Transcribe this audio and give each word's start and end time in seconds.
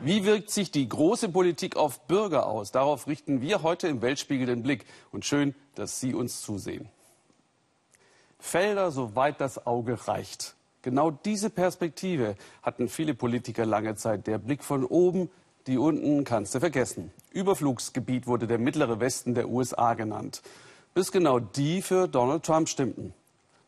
Wie 0.00 0.24
wirkt 0.24 0.50
sich 0.50 0.70
die 0.70 0.88
große 0.88 1.28
Politik 1.28 1.76
auf 1.76 2.06
Bürger 2.06 2.46
aus? 2.46 2.70
Darauf 2.70 3.06
richten 3.06 3.40
wir 3.40 3.62
heute 3.62 3.88
im 3.88 4.02
Weltspiegel 4.02 4.46
den 4.46 4.62
Blick. 4.62 4.86
Und 5.10 5.24
schön, 5.24 5.54
dass 5.74 6.00
Sie 6.00 6.14
uns 6.14 6.40
zusehen. 6.42 6.88
Felder, 8.38 8.92
soweit 8.92 9.40
das 9.40 9.66
Auge 9.66 10.06
reicht. 10.06 10.54
Genau 10.82 11.10
diese 11.10 11.50
Perspektive 11.50 12.36
hatten 12.62 12.88
viele 12.88 13.14
Politiker 13.14 13.66
lange 13.66 13.96
Zeit. 13.96 14.28
Der 14.28 14.38
Blick 14.38 14.62
von 14.62 14.84
oben, 14.84 15.28
die 15.66 15.76
unten 15.76 16.22
kannst 16.22 16.54
du 16.54 16.60
vergessen. 16.60 17.10
Überflugsgebiet 17.32 18.28
wurde 18.28 18.46
der 18.46 18.58
mittlere 18.58 19.00
Westen 19.00 19.34
der 19.34 19.48
USA 19.48 19.94
genannt. 19.94 20.42
Bis 20.94 21.10
genau 21.10 21.40
die 21.40 21.82
für 21.82 22.06
Donald 22.06 22.44
Trump 22.44 22.68
stimmten. 22.68 23.12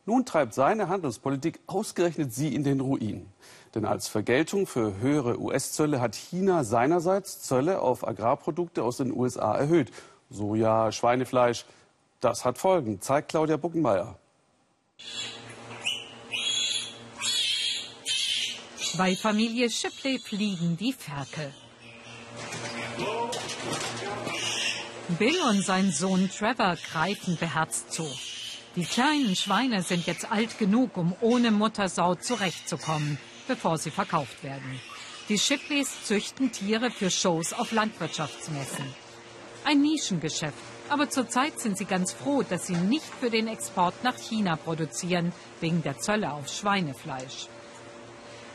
Nun 0.05 0.25
treibt 0.25 0.53
seine 0.53 0.89
Handelspolitik 0.89 1.59
ausgerechnet 1.67 2.33
sie 2.33 2.55
in 2.55 2.63
den 2.63 2.79
Ruin. 2.79 3.27
Denn 3.75 3.85
als 3.85 4.07
Vergeltung 4.07 4.65
für 4.65 4.99
höhere 4.99 5.39
US-Zölle 5.39 6.01
hat 6.01 6.15
China 6.15 6.63
seinerseits 6.63 7.41
Zölle 7.41 7.81
auf 7.81 8.07
Agrarprodukte 8.07 8.83
aus 8.83 8.97
den 8.97 9.11
USA 9.11 9.55
erhöht. 9.55 9.91
Soja, 10.29 10.91
Schweinefleisch. 10.91 11.65
Das 12.21 12.43
hat 12.43 12.57
Folgen, 12.57 13.01
zeigt 13.01 13.29
Claudia 13.29 13.57
Buckenmeier. 13.57 14.17
Bei 18.97 19.15
Familie 19.15 19.69
Shipley 19.69 20.19
fliegen 20.19 20.75
die 20.75 20.91
Ferkel. 20.91 21.53
Bill 25.17 25.41
und 25.49 25.63
sein 25.63 25.91
Sohn 25.91 26.29
Trevor 26.29 26.75
greifen 26.91 27.37
beherzt 27.37 27.91
zu. 27.93 28.05
Die 28.79 28.85
kleinen 28.85 29.35
Schweine 29.35 29.81
sind 29.81 30.05
jetzt 30.05 30.31
alt 30.31 30.57
genug, 30.57 30.95
um 30.95 31.13
ohne 31.19 31.51
Muttersau 31.51 32.15
zurechtzukommen, 32.15 33.17
bevor 33.45 33.77
sie 33.77 33.91
verkauft 33.91 34.41
werden. 34.41 34.79
Die 35.27 35.37
Shipleys 35.37 36.05
züchten 36.05 36.53
Tiere 36.53 36.89
für 36.89 37.11
Shows 37.11 37.51
auf 37.51 37.73
Landwirtschaftsmessen. 37.73 38.85
Ein 39.65 39.81
Nischengeschäft, 39.81 40.55
aber 40.87 41.09
zurzeit 41.09 41.59
sind 41.59 41.77
sie 41.77 41.83
ganz 41.83 42.13
froh, 42.13 42.41
dass 42.41 42.67
sie 42.67 42.77
nicht 42.77 43.03
für 43.19 43.29
den 43.29 43.49
Export 43.49 44.01
nach 44.05 44.15
China 44.15 44.55
produzieren, 44.55 45.33
wegen 45.59 45.83
der 45.83 45.99
Zölle 45.99 46.31
auf 46.31 46.47
Schweinefleisch. 46.47 47.49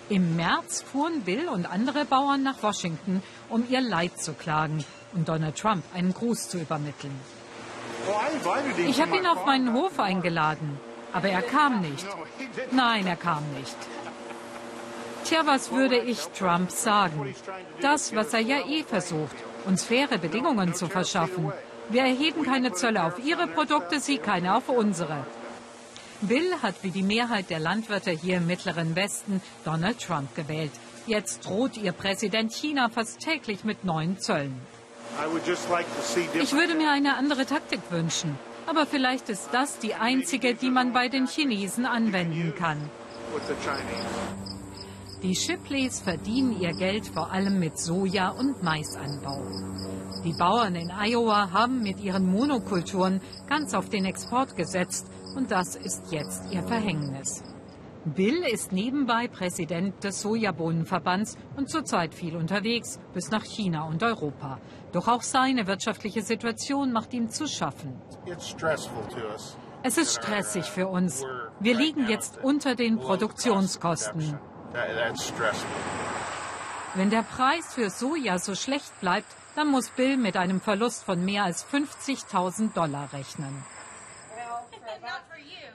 Im 0.09 0.37
März 0.37 0.81
fuhren 0.91 1.21
Bill 1.21 1.51
und 1.51 1.67
andere 1.67 2.07
Bauern 2.07 2.43
nach 2.43 2.63
Washington, 2.63 3.23
um 3.51 3.69
ihr 3.69 3.83
Leid 3.83 4.19
zu 4.23 4.33
klagen 4.33 4.87
und 5.13 5.29
Donald 5.29 5.59
Trump 5.59 5.85
einen 5.93 6.15
Gruß 6.15 6.49
zu 6.49 6.57
übermitteln. 6.57 7.44
Ich 8.87 9.01
habe 9.01 9.17
ihn 9.17 9.27
auf 9.27 9.47
meinen 9.47 9.73
Hof 9.73 9.99
eingeladen, 9.99 10.79
aber 11.13 11.29
er 11.29 11.43
kam 11.43 11.81
nicht. 11.81 12.07
Nein, 12.71 13.07
er 13.07 13.17
kam 13.17 13.43
nicht. 13.59 13.77
Tja, 15.25 15.41
was 15.47 15.73
würde 15.73 15.99
ich 15.99 16.21
Trump 16.39 16.71
sagen? 16.71 17.35
Das, 17.81 18.15
was 18.15 18.35
er 18.35 18.41
ja 18.41 18.67
eh 18.67 18.83
versucht, 18.83 19.37
uns 19.65 19.85
faire 19.85 20.19
Bedingungen 20.19 20.75
zu 20.75 20.87
verschaffen. 20.87 21.53
Wir 21.89 22.03
erheben 22.03 22.43
keine 22.45 22.73
Zölle 22.73 23.05
auf 23.05 23.19
Ihre 23.25 23.47
Produkte, 23.47 24.01
Sie 24.01 24.19
keine 24.19 24.55
auf 24.55 24.69
unsere. 24.69 25.27
Bill 26.21 26.63
hat 26.63 26.77
wie 26.83 26.91
die 26.91 27.03
Mehrheit 27.03 27.51
der 27.51 27.59
Landwirte 27.59 28.11
hier 28.11 28.39
im 28.39 28.47
Mittleren 28.47 28.97
Westen 28.97 29.43
Donald 29.65 29.99
Trump 30.01 30.35
gewählt. 30.35 30.73
Jetzt 31.07 31.45
droht 31.47 31.77
ihr 31.77 31.93
Präsident 31.93 32.53
China 32.53 32.89
fast 32.89 33.21
täglich 33.21 33.65
mit 33.65 33.85
neuen 33.85 34.19
Zöllen. 34.19 34.59
Ich 36.41 36.53
würde 36.53 36.75
mir 36.75 36.91
eine 36.91 37.17
andere 37.17 37.47
Taktik 37.47 37.81
wünschen. 37.91 38.39
Aber 38.67 38.87
vielleicht 38.87 39.29
ist 39.29 39.51
das 39.53 39.79
die 39.79 39.95
einzige, 39.95 40.55
die 40.55 40.71
man 40.71 40.93
bei 40.93 41.09
den 41.09 41.27
Chinesen 41.27 41.87
anwenden 41.87 42.55
kann. 42.55 42.79
Die 45.23 45.35
Shipleys 45.35 46.01
verdienen 46.01 46.61
ihr 46.61 46.73
Geld 46.73 47.07
vor 47.07 47.31
allem 47.31 47.59
mit 47.59 47.79
Soja- 47.79 48.31
und 48.31 48.63
Maisanbau. 48.63 49.43
Die 50.25 50.33
Bauern 50.33 50.75
in 50.75 50.91
Iowa 50.91 51.51
haben 51.51 51.83
mit 51.83 52.01
ihren 52.01 52.27
Monokulturen 52.27 53.21
ganz 53.47 53.75
auf 53.75 53.89
den 53.89 54.05
Export 54.05 54.57
gesetzt 54.57 55.07
und 55.37 55.51
das 55.51 55.77
ist 55.77 56.11
jetzt 56.11 56.53
ihr 56.53 56.63
Verhängnis. 56.63 57.43
Bill 58.05 58.43
ist 58.53 58.71
nebenbei 58.71 59.29
Präsident 59.29 60.05
des 60.05 60.21
Sojabohnenverbands 60.21 61.39
und 61.57 61.71
zurzeit 61.71 62.15
viel 62.15 62.37
unterwegs, 62.37 63.01
bis 63.15 63.31
nach 63.31 63.45
China 63.45 63.85
und 63.85 64.03
Europa. 64.03 64.59
Doch 64.93 65.09
auch 65.09 65.23
seine 65.23 65.67
wirtschaftliche 65.67 66.21
Situation 66.21 66.93
macht 66.93 67.15
ihm 67.15 67.31
zu 67.31 67.47
schaffen. 67.47 67.99
Es 69.83 69.99
ist 69.99 70.15
stressig 70.15 70.65
für 70.65 70.87
uns. 70.89 71.25
Wir 71.61 71.75
liegen 71.75 72.07
jetzt 72.09 72.39
unter 72.43 72.75
den 72.75 72.99
Produktionskosten. 72.99 74.39
Wenn 76.95 77.11
der 77.11 77.23
Preis 77.23 77.73
für 77.75 77.89
Soja 77.89 78.39
so 78.39 78.55
schlecht 78.55 79.01
bleibt, 79.01 79.35
dann 79.57 79.69
muss 79.69 79.89
Bill 79.91 80.19
mit 80.19 80.37
einem 80.37 80.61
Verlust 80.61 81.05
von 81.05 81.25
mehr 81.25 81.45
als 81.45 81.67
50.000 81.67 82.75
Dollar 82.75 83.13
rechnen. 83.13 83.65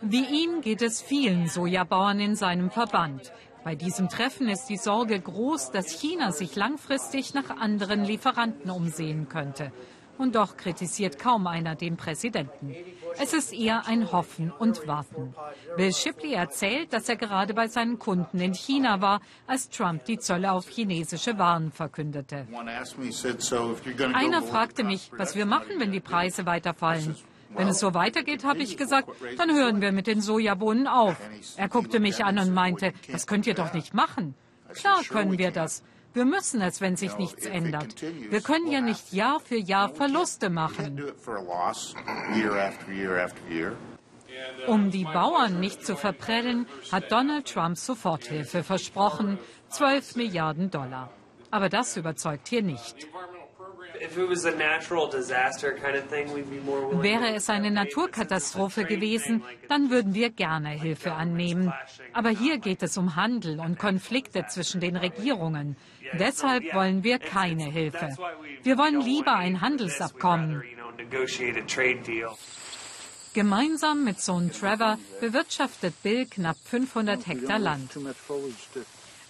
Wie 0.02 0.26
ihm 0.26 0.62
geht 0.62 0.82
es 0.82 1.02
vielen 1.02 1.48
Sojabauern 1.48 2.20
in 2.20 2.36
seinem 2.36 2.72
Verband. 2.72 3.32
Bei 3.64 3.76
diesem 3.76 4.08
Treffen 4.08 4.48
ist 4.48 4.68
die 4.68 4.78
Sorge 4.78 5.20
groß, 5.20 5.72
dass 5.72 5.92
China 5.92 6.32
sich 6.32 6.56
langfristig 6.56 7.34
nach 7.34 7.50
anderen 7.50 8.06
Lieferanten 8.06 8.72
umsehen 8.72 9.28
könnte. 9.28 9.72
Und 10.18 10.36
doch 10.36 10.58
kritisiert 10.58 11.18
kaum 11.18 11.48
einer 11.48 11.76
den 11.76 11.96
Präsidenten. 11.96 12.76
Es 13.18 13.34
ist 13.34 13.54
eher 13.54 13.88
ein 13.88 14.12
Hoffen 14.12 14.52
und 14.52 14.86
Warten. 14.86 15.34
Bill 15.78 15.94
Shipley 15.94 16.34
erzählt, 16.34 16.92
dass 16.92 17.08
er 17.08 17.16
gerade 17.16 17.54
bei 17.54 17.68
seinen 17.68 18.00
Kunden 18.00 18.40
in 18.40 18.54
China 18.54 19.02
war, 19.02 19.22
als 19.48 19.70
Trump 19.70 20.06
die 20.06 20.20
Zölle 20.20 20.52
auf 20.52 20.68
chinesische 20.68 21.38
Waren 21.38 21.72
verkündete. 21.72 22.48
Einer 24.14 24.44
fragte 24.44 24.84
mich, 24.84 25.12
was 25.16 25.36
wir 25.36 25.46
machen, 25.46 25.80
wenn 25.80 25.92
die 25.92 26.02
Preise 26.02 26.46
weiterfallen. 26.46 27.16
Wenn 27.56 27.68
es 27.68 27.80
so 27.80 27.94
weitergeht, 27.94 28.44
habe 28.44 28.60
ich 28.60 28.78
gesagt, 28.78 29.10
dann 29.38 29.54
hören 29.54 29.82
wir 29.82 29.92
mit 29.92 30.08
den 30.08 30.22
Sojabohnen 30.22 30.88
auf. 30.88 31.18
Er 31.58 31.68
guckte 31.68 32.00
mich 32.00 32.24
an 32.24 32.38
und 32.38 32.54
meinte, 32.54 32.94
das 33.12 33.28
könnt 33.28 33.48
ihr 33.48 33.56
doch 33.56 33.74
nicht 33.74 33.94
machen. 33.94 34.36
Klar 34.74 35.04
können 35.04 35.38
wir 35.38 35.52
das. 35.52 35.84
Wir 36.14 36.26
müssen 36.26 36.62
es, 36.62 36.82
wenn 36.82 36.96
sich 36.96 37.18
nichts 37.18 37.46
ändert. 37.46 38.02
Wir 38.02 38.42
können 38.42 38.72
ja 38.72 38.82
nicht 38.82 39.14
Jahr 39.14 39.40
für 39.40 39.58
Jahr 39.58 39.90
Verluste 39.90 40.50
machen. 40.50 41.04
Um 44.68 44.92
die 44.92 45.04
Bauern 45.04 45.60
nicht 45.60 45.86
zu 45.86 45.96
verprellen, 45.96 46.68
hat 46.92 47.12
Donald 47.12 47.52
Trump 47.52 47.78
Soforthilfe 47.78 48.64
versprochen, 48.64 49.38
12 49.70 50.16
Milliarden 50.16 50.72
Dollar. 50.72 51.12
Aber 51.52 51.70
das 51.70 51.98
überzeugt 51.98 52.48
hier 52.48 52.64
nicht. 52.64 53.08
Wäre 57.02 57.34
es 57.36 57.50
eine 57.50 57.72
Naturkatastrophe 57.72 58.86
gewesen, 58.86 59.44
dann 59.68 59.90
würden 59.90 60.14
wir 60.14 60.30
gerne 60.30 60.70
Hilfe 60.70 61.14
annehmen. 61.14 61.74
Aber 62.14 62.30
hier 62.30 62.60
geht 62.60 62.82
es 62.84 62.98
um 62.98 63.16
Handel 63.16 63.60
und 63.60 63.78
Konflikte 63.78 64.46
zwischen 64.48 64.80
den 64.80 64.96
Regierungen. 64.96 65.76
Deshalb 66.18 66.74
wollen 66.74 67.04
wir 67.04 67.20
keine 67.20 67.66
Hilfe. 67.66 68.16
Wir 68.64 68.78
wollen 68.78 69.02
lieber 69.02 69.36
ein 69.36 69.62
Handelsabkommen. 69.62 70.64
Gemeinsam 73.34 74.04
mit 74.04 74.20
Sohn 74.20 74.52
Trevor 74.52 74.98
bewirtschaftet 75.22 75.94
Bill 76.02 76.26
knapp 76.26 76.58
500 76.66 77.28
Hektar 77.28 77.60
Land. 77.60 77.98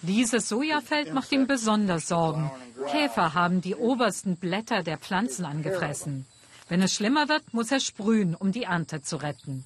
Dieses 0.02 0.48
Sojafeld 0.48 1.12
macht 1.12 1.30
ihm 1.32 1.46
besonders 1.46 2.08
Sorgen. 2.08 2.50
Käfer 2.90 3.34
haben 3.34 3.60
die 3.60 3.74
obersten 3.74 4.36
Blätter 4.36 4.82
der 4.82 4.96
Pflanzen 4.96 5.44
angefressen. 5.44 6.26
Wenn 6.68 6.80
es 6.80 6.94
schlimmer 6.94 7.28
wird, 7.28 7.52
muss 7.52 7.70
er 7.70 7.80
sprühen, 7.80 8.34
um 8.34 8.52
die 8.52 8.62
Ernte 8.62 9.02
zu 9.02 9.16
retten. 9.16 9.64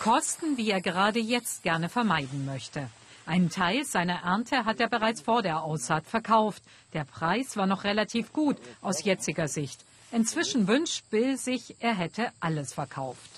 Kosten, 0.00 0.56
die 0.56 0.70
er 0.70 0.80
gerade 0.80 1.18
jetzt 1.18 1.62
gerne 1.62 1.88
vermeiden 1.88 2.46
möchte. 2.46 2.88
Einen 3.26 3.50
Teil 3.50 3.84
seiner 3.84 4.22
Ernte 4.22 4.64
hat 4.64 4.80
er 4.80 4.88
bereits 4.88 5.20
vor 5.20 5.42
der 5.42 5.62
Aussaat 5.62 6.06
verkauft. 6.06 6.62
Der 6.94 7.04
Preis 7.04 7.56
war 7.58 7.66
noch 7.66 7.84
relativ 7.84 8.32
gut 8.32 8.56
aus 8.80 9.04
jetziger 9.04 9.48
Sicht. 9.48 9.84
Inzwischen 10.12 10.66
wünscht 10.66 11.10
Bill 11.10 11.36
sich, 11.36 11.76
er 11.80 11.94
hätte 11.94 12.32
alles 12.40 12.72
verkauft. 12.72 13.28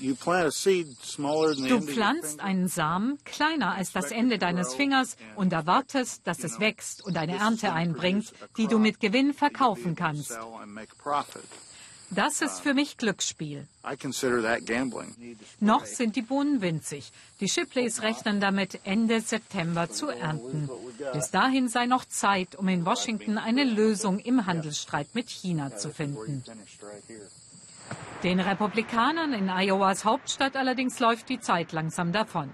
Du 0.00 1.80
pflanzt 1.80 2.40
einen 2.40 2.68
Samen 2.68 3.18
kleiner 3.24 3.74
als 3.74 3.92
das 3.92 4.10
Ende 4.10 4.38
deines 4.38 4.74
Fingers 4.74 5.16
und 5.36 5.52
erwartest, 5.52 6.26
dass 6.26 6.42
es 6.42 6.58
wächst 6.58 7.04
und 7.04 7.16
eine 7.16 7.36
Ernte 7.36 7.72
einbringt, 7.72 8.32
die 8.56 8.66
du 8.66 8.78
mit 8.78 9.00
Gewinn 9.00 9.34
verkaufen 9.34 9.94
kannst. 9.96 10.32
Das 12.12 12.40
ist 12.40 12.60
für 12.60 12.74
mich 12.74 12.96
Glücksspiel. 12.96 13.68
Noch 15.60 15.86
sind 15.86 16.16
die 16.16 16.22
Bohnen 16.22 16.60
winzig. 16.60 17.12
Die 17.38 17.48
Shipleys 17.48 18.02
rechnen 18.02 18.40
damit, 18.40 18.80
Ende 18.82 19.20
September 19.20 19.88
zu 19.90 20.08
ernten. 20.08 20.68
Bis 21.12 21.30
dahin 21.30 21.68
sei 21.68 21.86
noch 21.86 22.04
Zeit, 22.04 22.56
um 22.56 22.66
in 22.66 22.84
Washington 22.84 23.38
eine 23.38 23.62
Lösung 23.62 24.18
im 24.18 24.46
Handelsstreit 24.46 25.14
mit 25.14 25.30
China 25.30 25.76
zu 25.76 25.90
finden. 25.90 26.42
Den 28.22 28.38
Republikanern 28.38 29.32
in 29.32 29.48
Iowas 29.48 30.04
Hauptstadt 30.04 30.54
allerdings 30.54 31.00
läuft 31.00 31.30
die 31.30 31.40
Zeit 31.40 31.72
langsam 31.72 32.12
davon. 32.12 32.50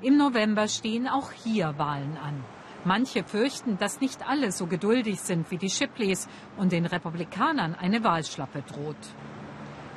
Im 0.00 0.16
November 0.16 0.66
stehen 0.66 1.06
auch 1.06 1.30
hier 1.32 1.74
Wahlen 1.76 2.16
an. 2.16 2.42
Manche 2.86 3.22
fürchten, 3.22 3.76
dass 3.76 4.00
nicht 4.00 4.26
alle 4.26 4.50
so 4.50 4.66
geduldig 4.66 5.20
sind 5.20 5.50
wie 5.50 5.58
die 5.58 5.68
Shipleys 5.68 6.26
und 6.56 6.72
den 6.72 6.86
Republikanern 6.86 7.74
eine 7.74 8.02
Wahlschlappe 8.02 8.62
droht. 8.62 8.96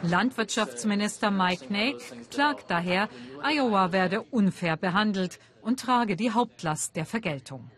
Landwirtschaftsminister 0.02 1.32
Mike 1.32 1.72
Naik 1.72 2.02
klagt 2.30 2.70
daher, 2.70 3.08
Iowa 3.42 3.94
werde 3.94 4.24
unfair 4.24 4.76
behandelt 4.76 5.40
und 5.62 5.80
trage 5.80 6.18
die 6.18 6.32
Hauptlast 6.32 6.98
der 6.98 7.06
Vergeltung. 7.06 7.72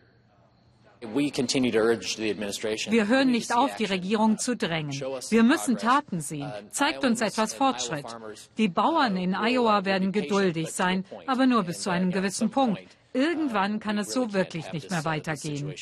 Wir 1.14 3.08
hören 3.08 3.30
nicht 3.30 3.54
auf, 3.54 3.76
die 3.76 3.84
Regierung 3.84 4.38
zu 4.38 4.56
drängen. 4.56 4.92
Wir 4.92 5.42
müssen 5.42 5.76
Taten 5.76 6.20
sehen. 6.20 6.46
Uh, 6.46 6.70
Zeigt 6.70 7.04
uns 7.04 7.20
etwas 7.20 7.54
Fortschritt. 7.54 8.06
Die 8.58 8.68
Bauern 8.68 9.16
in 9.16 9.34
Iowa 9.34 9.84
werden 9.84 10.12
geduldig 10.12 10.72
sein, 10.72 11.04
aber 11.26 11.46
nur 11.46 11.64
bis 11.64 11.80
zu 11.80 11.90
einem 11.90 12.10
gewissen 12.10 12.50
Punkt. 12.50 12.82
Irgendwann 13.12 13.80
kann 13.80 13.98
es 13.98 14.12
so 14.12 14.32
wirklich 14.32 14.72
nicht 14.72 14.90
mehr 14.90 15.04
weitergehen. 15.04 15.74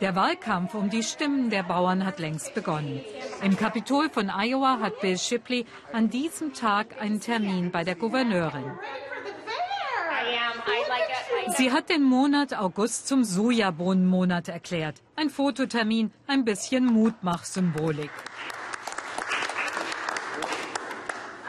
Der 0.00 0.14
Wahlkampf 0.14 0.74
um 0.74 0.90
die 0.90 1.02
Stimmen 1.02 1.50
der 1.50 1.64
Bauern 1.64 2.06
hat 2.06 2.20
längst 2.20 2.54
begonnen. 2.54 3.00
Im 3.42 3.56
Kapitol 3.56 4.08
von 4.10 4.30
Iowa 4.30 4.78
hat 4.80 5.00
Bill 5.00 5.18
Shipley 5.18 5.66
an 5.92 6.08
diesem 6.08 6.54
Tag 6.54 7.02
einen 7.02 7.20
Termin 7.20 7.72
bei 7.72 7.82
der 7.82 7.96
Gouverneurin. 7.96 8.78
Sie 11.56 11.72
hat 11.72 11.88
den 11.88 12.02
Monat 12.02 12.54
August 12.54 13.08
zum 13.08 13.24
Sojabohnenmonat 13.24 14.48
erklärt. 14.48 15.02
Ein 15.16 15.30
Fototermin, 15.30 16.12
ein 16.26 16.44
bisschen 16.44 16.84
Mutmachsymbolik. 16.84 18.10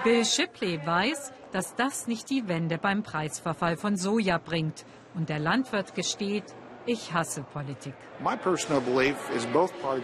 Bill 0.04 0.24
Shipley 0.26 0.80
weiß, 0.86 1.34
dass 1.52 1.76
das 1.76 2.08
nicht 2.08 2.30
die 2.30 2.48
Wende 2.48 2.78
beim 2.78 3.04
Preisverfall 3.04 3.76
von 3.76 3.98
Soja 3.98 4.38
bringt. 4.38 4.86
Und 5.16 5.30
der 5.30 5.40
Landwirt 5.40 5.96
gesteht, 5.96 6.46
ich 6.90 7.14
hasse 7.14 7.44
Politik. 7.44 7.94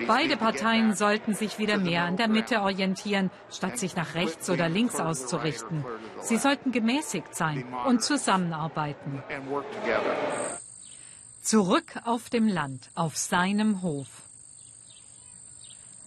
Beide 0.07 0.37
Parteien 0.37 0.95
sollten 0.95 1.33
sich 1.33 1.57
wieder 1.59 1.77
mehr 1.77 2.03
an 2.03 2.17
der 2.17 2.27
Mitte 2.27 2.61
orientieren, 2.61 3.31
statt 3.51 3.77
sich 3.79 3.95
nach 3.95 4.15
rechts 4.15 4.49
oder 4.49 4.69
links 4.69 4.99
auszurichten. 4.99 5.83
Sie 6.21 6.37
sollten 6.37 6.71
gemäßigt 6.71 7.35
sein 7.35 7.65
und 7.87 8.03
zusammenarbeiten. 8.03 9.23
Zurück 11.41 11.99
auf 12.05 12.29
dem 12.29 12.47
Land, 12.47 12.89
auf 12.95 13.17
seinem 13.17 13.81
Hof. 13.81 14.07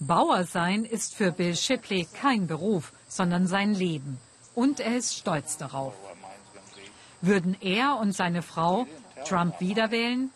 Bauer 0.00 0.44
sein 0.44 0.84
ist 0.84 1.14
für 1.14 1.32
Bill 1.32 1.56
Shipley 1.56 2.06
kein 2.20 2.46
Beruf, 2.46 2.92
sondern 3.08 3.46
sein 3.46 3.74
Leben. 3.74 4.19
Und 4.54 4.81
er 4.81 4.96
ist 4.96 5.16
stolz 5.16 5.56
darauf. 5.56 5.94
Würden 7.20 7.56
er 7.60 7.98
und 7.98 8.12
seine 8.12 8.42
Frau 8.42 8.86
Trump 9.24 9.60
wiederwählen, 9.60 10.31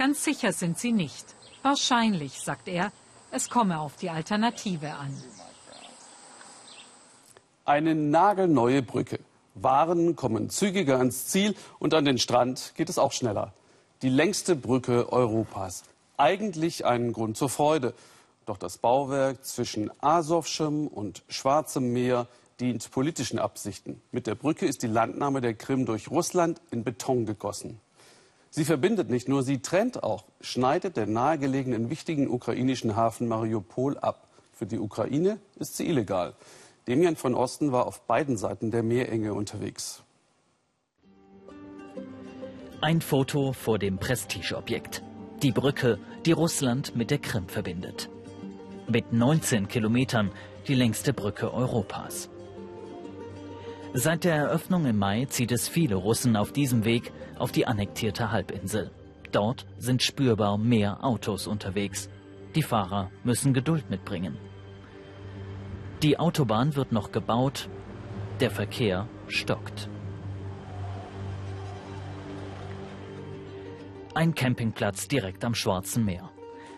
Ganz 0.00 0.24
sicher 0.24 0.54
sind 0.54 0.78
sie 0.78 0.92
nicht. 0.92 1.26
Wahrscheinlich, 1.60 2.40
sagt 2.40 2.68
er, 2.68 2.90
es 3.32 3.50
komme 3.50 3.78
auf 3.78 3.96
die 3.96 4.08
Alternative 4.08 4.94
an. 4.94 5.14
Eine 7.66 7.94
nagelneue 7.94 8.80
Brücke. 8.80 9.18
Waren 9.56 10.16
kommen 10.16 10.48
zügiger 10.48 10.96
ans 10.96 11.26
Ziel 11.26 11.54
und 11.78 11.92
an 11.92 12.06
den 12.06 12.16
Strand 12.16 12.72
geht 12.76 12.88
es 12.88 12.96
auch 12.96 13.12
schneller. 13.12 13.52
Die 14.00 14.08
längste 14.08 14.56
Brücke 14.56 15.12
Europas. 15.12 15.82
Eigentlich 16.16 16.86
ein 16.86 17.12
Grund 17.12 17.36
zur 17.36 17.50
Freude. 17.50 17.92
Doch 18.46 18.56
das 18.56 18.78
Bauwerk 18.78 19.44
zwischen 19.44 19.90
Asowschem 20.02 20.86
und 20.86 21.24
Schwarzem 21.28 21.92
Meer 21.92 22.26
dient 22.58 22.90
politischen 22.90 23.38
Absichten. 23.38 24.00
Mit 24.12 24.26
der 24.26 24.34
Brücke 24.34 24.64
ist 24.64 24.82
die 24.82 24.86
Landnahme 24.86 25.42
der 25.42 25.52
Krim 25.52 25.84
durch 25.84 26.10
Russland 26.10 26.58
in 26.70 26.84
Beton 26.84 27.26
gegossen. 27.26 27.78
Sie 28.50 28.64
verbindet 28.64 29.10
nicht 29.10 29.28
nur, 29.28 29.44
sie 29.44 29.62
trennt 29.62 30.02
auch, 30.02 30.24
schneidet 30.40 30.96
den 30.96 31.12
nahegelegenen 31.12 31.88
wichtigen 31.88 32.28
ukrainischen 32.28 32.96
Hafen 32.96 33.28
Mariupol 33.28 33.96
ab. 33.98 34.26
Für 34.52 34.66
die 34.66 34.78
Ukraine 34.78 35.38
ist 35.56 35.76
sie 35.76 35.86
illegal. 35.86 36.34
Demian 36.88 37.14
von 37.14 37.34
Osten 37.34 37.70
war 37.70 37.86
auf 37.86 38.00
beiden 38.06 38.36
Seiten 38.36 38.72
der 38.72 38.82
Meerenge 38.82 39.34
unterwegs. 39.34 40.02
Ein 42.80 43.00
Foto 43.00 43.52
vor 43.52 43.78
dem 43.78 43.98
Prestigeobjekt. 43.98 45.02
Die 45.42 45.52
Brücke, 45.52 45.98
die 46.26 46.32
Russland 46.32 46.96
mit 46.96 47.10
der 47.10 47.18
Krim 47.18 47.46
verbindet. 47.48 48.08
Mit 48.88 49.12
19 49.12 49.68
Kilometern 49.68 50.32
die 50.66 50.74
längste 50.74 51.12
Brücke 51.12 51.54
Europas. 51.54 52.28
Seit 53.92 54.24
der 54.24 54.34
Eröffnung 54.34 54.86
im 54.86 54.98
Mai 54.98 55.26
zieht 55.26 55.52
es 55.52 55.68
viele 55.68 55.94
Russen 55.94 56.36
auf 56.36 56.52
diesem 56.52 56.84
Weg 56.84 57.12
auf 57.40 57.52
die 57.52 57.66
annektierte 57.66 58.30
Halbinsel. 58.30 58.90
Dort 59.32 59.66
sind 59.78 60.02
spürbar 60.02 60.58
mehr 60.58 61.04
Autos 61.04 61.46
unterwegs. 61.46 62.10
Die 62.54 62.62
Fahrer 62.62 63.10
müssen 63.24 63.54
Geduld 63.54 63.90
mitbringen. 63.90 64.36
Die 66.02 66.18
Autobahn 66.18 66.76
wird 66.76 66.92
noch 66.92 67.12
gebaut, 67.12 67.68
der 68.40 68.50
Verkehr 68.50 69.06
stockt. 69.28 69.88
Ein 74.14 74.34
Campingplatz 74.34 75.06
direkt 75.06 75.44
am 75.44 75.54
Schwarzen 75.54 76.04
Meer. 76.04 76.30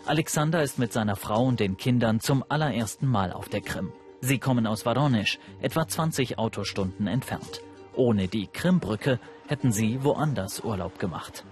Alexander 0.05 0.63
ist 0.63 0.79
mit 0.79 0.93
seiner 0.93 1.17
Frau 1.17 1.45
und 1.45 1.61
den 1.61 1.77
Kindern 1.77 2.21
zum 2.21 2.45
allerersten 2.49 3.07
Mal 3.07 3.33
auf 3.33 3.49
der 3.49 3.61
Krim. 3.61 3.93
Sie 4.21 4.39
kommen 4.39 4.67
aus 4.67 4.85
Voronezh, 4.85 5.39
etwa 5.61 5.87
20 5.87 6.39
Autostunden 6.39 7.07
entfernt. 7.07 7.63
Ohne 7.95 8.29
die 8.29 8.47
Krimbrücke 8.47 9.19
hätten 9.47 9.73
sie 9.73 10.03
woanders 10.03 10.61
Urlaub 10.61 10.99
gemacht. 10.99 11.45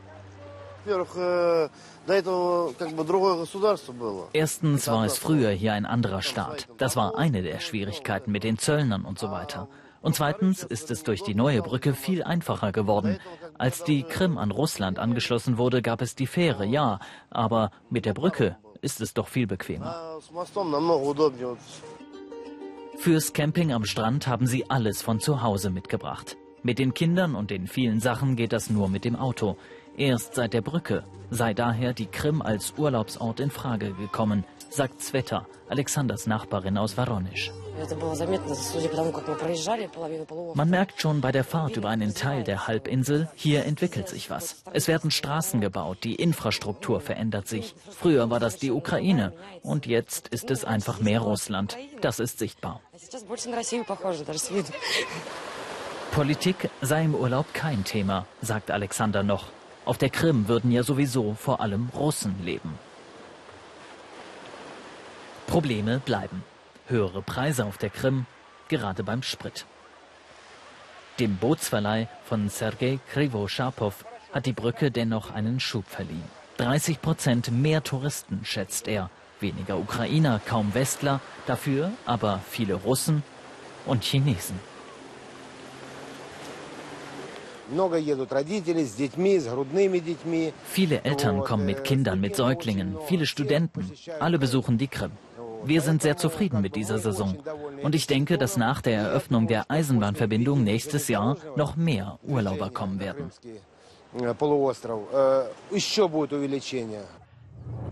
Erstens 4.33 4.89
war 4.89 5.05
es 5.05 5.19
früher 5.19 5.51
hier 5.51 5.75
ein 5.75 5.85
anderer 5.85 6.23
Staat. 6.23 6.69
Das 6.79 6.97
war 6.97 7.17
eine 7.17 7.43
der 7.43 7.61
Schwierigkeiten 7.61 8.33
mit 8.33 8.45
den 8.45 8.57
Zöllnern 8.59 9.05
und 9.05 9.19
so 9.19 9.31
weiter. 9.31 9.69
Und 10.01 10.15
zweitens 10.15 10.63
ist 10.63 10.91
es 10.91 11.03
durch 11.03 11.23
die 11.23 11.35
neue 11.35 11.61
Brücke 11.61 11.93
viel 11.93 12.23
einfacher 12.23 12.73
geworden. 12.73 13.19
Als 13.59 13.85
die 13.85 14.03
Krim 14.03 14.39
an 14.39 14.51
Russland 14.51 14.99
angeschlossen 14.99 15.59
wurde, 15.59 15.83
gab 15.83 16.01
es 16.01 16.15
die 16.15 16.27
Fähre, 16.27 16.65
ja, 16.65 17.01
aber 17.29 17.71
mit 17.91 18.07
der 18.07 18.15
Brücke 18.15 18.57
ist 18.81 19.03
es 19.03 19.13
doch 19.13 19.29
viel 19.29 19.47
bequemer. 19.47 20.19
Fürs 23.01 23.33
Camping 23.33 23.73
am 23.73 23.87
Strand 23.87 24.27
haben 24.27 24.47
sie 24.47 24.69
alles 24.69 25.01
von 25.01 25.21
zu 25.21 25.41
Hause 25.41 25.71
mitgebracht. 25.71 26.37
Mit 26.63 26.79
den 26.79 26.93
Kindern 26.93 27.35
und 27.35 27.51
den 27.51 27.67
vielen 27.67 27.99
Sachen 27.99 28.37
geht 28.37 28.53
das 28.53 28.69
nur 28.69 28.91
mit 28.91 29.07
dem 29.07 29.17
Auto. 29.17 29.57
Erst 29.97 30.35
seit 30.35 30.53
der 30.55 30.63
Brücke 30.63 31.05
sei 31.31 31.55
daher 31.55 31.93
die 31.93 32.07
Krim 32.07 32.43
als 32.43 32.75
Urlaubsort 32.77 33.41
in 33.41 33.51
Frage 33.51 33.93
gekommen, 33.95 34.45
sagt 34.69 35.03
Sveta, 35.03 35.47
Alexanders 35.69 36.27
Nachbarin 36.27 36.79
aus 36.79 36.97
Voronezh. 36.97 37.53
Man 40.55 40.71
merkt 40.71 41.01
schon 41.01 41.21
bei 41.21 41.33
der 41.33 41.45
Fahrt 41.45 41.77
über 41.77 41.89
einen 41.89 42.15
Teil 42.15 42.45
der 42.45 42.67
Halbinsel, 42.67 43.29
hier 43.35 43.65
entwickelt 43.65 44.09
sich 44.09 44.29
was. 44.29 44.63
Es 44.73 44.87
werden 44.89 45.11
Straßen 45.11 45.61
gebaut, 45.61 45.99
die 46.05 46.17
Infrastruktur 46.17 47.01
verändert 47.01 47.49
sich. 47.49 47.75
Früher 47.91 48.29
war 48.29 48.41
das 48.41 48.59
die 48.59 48.71
Ukraine 48.71 49.33
und 49.63 49.87
jetzt 49.87 50.29
ist 50.29 50.51
es 50.51 50.65
einfach 50.65 51.01
mehr 51.01 51.21
Russland. 51.21 51.77
Das 52.01 52.21
ist 52.21 52.39
sichtbar. 52.39 52.81
Politik 56.13 56.71
sei 56.83 57.05
im 57.05 57.15
Urlaub 57.15 57.47
kein 57.55 57.85
Thema, 57.85 58.27
sagt 58.43 58.71
Alexander 58.71 59.23
noch. 59.23 59.47
Auf 59.91 59.99
der 59.99 60.09
Krim 60.09 60.47
würden 60.47 60.71
ja 60.71 60.85
sowieso 60.85 61.35
vor 61.35 61.61
allem 61.61 61.89
Russen 61.93 62.37
leben. 62.45 62.79
Probleme 65.49 65.99
bleiben. 65.99 66.45
Höhere 66.87 67.23
Preise 67.23 67.65
auf 67.65 67.77
der 67.77 67.91
Krim, 67.91 68.27
gerade 68.69 69.03
beim 69.03 69.25
Sprit. 69.25 69.67
Dem 71.19 71.39
Bootsverleih 71.39 72.07
von 72.25 72.49
Sergei 72.49 73.01
Krivo-Schapow 73.13 74.05
hat 74.33 74.47
die 74.47 74.53
Brücke 74.53 74.93
dennoch 74.93 75.33
einen 75.33 75.59
Schub 75.59 75.89
verliehen. 75.89 76.31
30 76.59 77.03
Prozent 77.03 77.51
mehr 77.51 77.83
Touristen, 77.83 78.43
schätzt 78.45 78.87
er. 78.87 79.11
Weniger 79.41 79.77
Ukrainer, 79.77 80.41
kaum 80.47 80.73
Westler, 80.73 81.19
dafür 81.49 81.91
aber 82.07 82.39
viele 82.49 82.75
Russen 82.75 83.25
und 83.87 84.05
Chinesen. 84.05 84.61
Viele 90.65 91.05
Eltern 91.05 91.41
kommen 91.41 91.67
mit 91.67 91.85
Kindern, 91.85 92.21
mit 92.21 92.37
Säuglingen, 92.37 92.97
viele 93.07 93.27
Studenten. 93.27 93.93
Alle 94.19 94.39
besuchen 94.39 94.79
die 94.79 94.89
Krim. 94.89 95.13
Wir 95.65 95.81
sind 95.83 96.03
sehr 96.03 96.17
zufrieden 96.17 96.63
mit 96.63 96.75
dieser 96.75 96.99
Saison. 96.99 97.37
Und 97.83 97.95
ich 97.95 98.07
denke, 98.07 98.39
dass 98.39 98.57
nach 98.57 98.81
der 98.81 98.99
Eröffnung 98.99 99.47
der 99.47 99.71
Eisenbahnverbindung 99.71 100.65
nächstes 100.65 101.09
Jahr 101.09 101.37
noch 101.55 101.77
mehr 101.77 102.19
Urlauber 102.23 102.71
kommen 102.71 102.99
werden. 102.99 103.31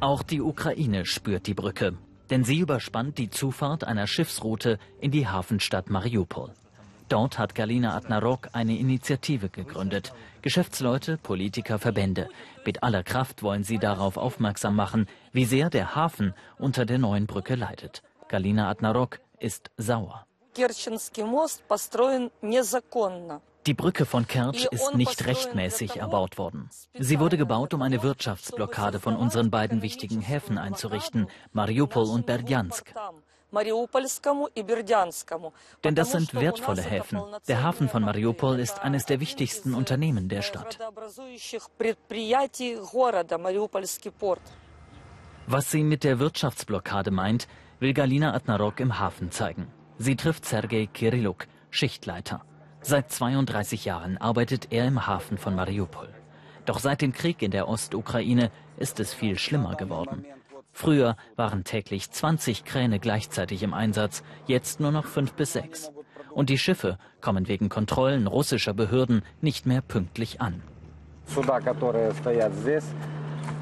Auch 0.01 0.23
die 0.23 0.41
Ukraine 0.41 1.07
spürt 1.07 1.47
die 1.47 1.55
Brücke, 1.55 1.97
denn 2.31 2.45
sie 2.45 2.59
überspannt 2.59 3.19
die 3.19 3.31
Zufahrt 3.31 3.85
einer 3.85 4.07
Schiffsroute 4.07 4.79
in 5.01 5.11
die 5.11 5.29
Hafenstadt 5.29 5.91
Mariupol. 5.91 6.53
Dort 7.09 7.39
hat 7.39 7.55
Galina 7.55 7.95
Adnarok 7.97 8.51
eine 8.53 8.77
Initiative 8.77 9.49
gegründet. 9.49 10.13
Geschäftsleute, 10.43 11.17
Politiker, 11.17 11.79
Verbände. 11.79 12.29
Mit 12.67 12.83
aller 12.83 13.03
Kraft 13.03 13.43
wollen 13.43 13.65
sie 13.65 13.79
darauf 13.79 14.19
aufmerksam 14.19 14.77
machen, 14.77 15.07
wie 15.33 15.47
sehr 15.47 15.71
der 15.71 15.95
Hafen 15.95 16.35
unter 16.59 16.85
der 16.85 16.99
neuen 16.99 17.27
Brücke 17.27 17.55
leidet. 17.55 18.03
Galina 18.29 18.69
Adnarok 18.69 19.21
ist 19.39 19.71
sauer. 19.79 20.27
Die 23.67 23.75
Brücke 23.75 24.05
von 24.07 24.27
Kertsch 24.27 24.67
ist 24.71 24.95
nicht 24.95 25.27
rechtmäßig 25.27 25.97
erbaut 25.97 26.37
worden. 26.37 26.69
Sie 26.99 27.21
wurde 27.21 27.39
gebaut, 27.39 27.73
um 27.75 27.83
eine 27.83 28.03
Wirtschaftsblockade 28.03 29.01
von 29.01 29.17
unseren 29.17 29.51
beiden 29.51 29.83
wichtigen 29.83 30.21
Häfen 30.21 30.59
einzurichten, 30.59 31.29
Mariupol 31.53 32.07
und 32.07 32.27
Berdjansk. 32.27 32.95
Denn 35.85 35.95
das 35.95 36.13
sind 36.13 36.35
wertvolle 36.35 36.83
Häfen. 36.83 37.21
Der 37.49 37.63
Hafen 37.63 37.89
von 37.89 38.03
Mariupol 38.03 38.59
ist 38.61 38.81
eines 38.81 39.07
der 39.07 39.21
wichtigsten 39.21 39.75
Unternehmen 39.75 40.29
der 40.29 40.43
Stadt. 40.43 40.79
Was 45.47 45.71
sie 45.71 45.83
mit 45.83 46.05
der 46.05 46.19
Wirtschaftsblockade 46.19 47.11
meint, 47.11 47.49
will 47.81 47.95
Galina 47.95 48.35
Adnarok 48.35 48.81
im 48.81 48.99
Hafen 48.99 49.31
zeigen. 49.31 49.69
Sie 49.97 50.15
trifft 50.15 50.45
Sergei 50.45 50.87
Kirilluk, 50.87 51.47
Schichtleiter. 51.71 52.45
Seit 52.83 53.11
32 53.11 53.85
Jahren 53.85 54.19
arbeitet 54.19 54.73
er 54.73 54.87
im 54.87 55.07
Hafen 55.07 55.39
von 55.39 55.55
Mariupol. 55.55 56.09
Doch 56.67 56.79
seit 56.79 57.01
dem 57.01 57.13
Krieg 57.13 57.41
in 57.41 57.51
der 57.51 57.67
Ostukraine 57.67 58.51
ist 58.77 59.01
es 59.01 59.15
viel 59.15 59.39
schlimmer 59.39 59.75
geworden. 59.75 60.27
Früher 60.79 61.17
waren 61.35 61.65
täglich 61.65 62.09
20 62.09 62.65
Kräne 62.65 63.01
gleichzeitig 63.01 63.65
im 63.65 63.75
Einsatz, 63.75 64.23
jetzt 64.47 64.79
nur 64.79 64.93
noch 64.93 65.07
fünf 65.07 65.33
bis 65.33 65.55
sechs. 65.55 65.91
Und 66.31 66.51
die 66.51 66.57
Schiffe 66.57 66.99
kommen 67.21 67.49
wegen 67.49 67.69
Kontrollen 67.69 68.29
russischer 68.29 68.75
Behörden 68.75 69.23
nicht 69.41 69.67
mehr 69.67 69.81
pünktlich 69.81 70.41
an. 70.41 70.63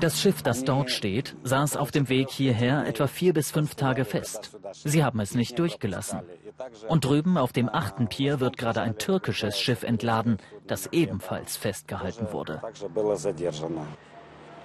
Das 0.00 0.20
Schiff, 0.20 0.42
das 0.42 0.64
dort 0.64 0.90
steht, 0.90 1.34
saß 1.42 1.78
auf 1.78 1.90
dem 1.90 2.10
Weg 2.10 2.28
hierher 2.28 2.86
etwa 2.86 3.06
vier 3.06 3.32
bis 3.32 3.50
fünf 3.50 3.76
Tage 3.76 4.04
fest. 4.04 4.54
Sie 4.84 5.02
haben 5.02 5.20
es 5.20 5.34
nicht 5.34 5.58
durchgelassen. 5.58 6.20
Und 6.86 7.06
drüben 7.06 7.38
auf 7.38 7.52
dem 7.52 7.70
achten 7.70 8.08
Pier 8.08 8.40
wird 8.40 8.58
gerade 8.58 8.82
ein 8.82 8.98
türkisches 8.98 9.58
Schiff 9.58 9.84
entladen, 9.84 10.36
das 10.66 10.88
ebenfalls 10.92 11.56
festgehalten 11.56 12.30
wurde. 12.30 12.60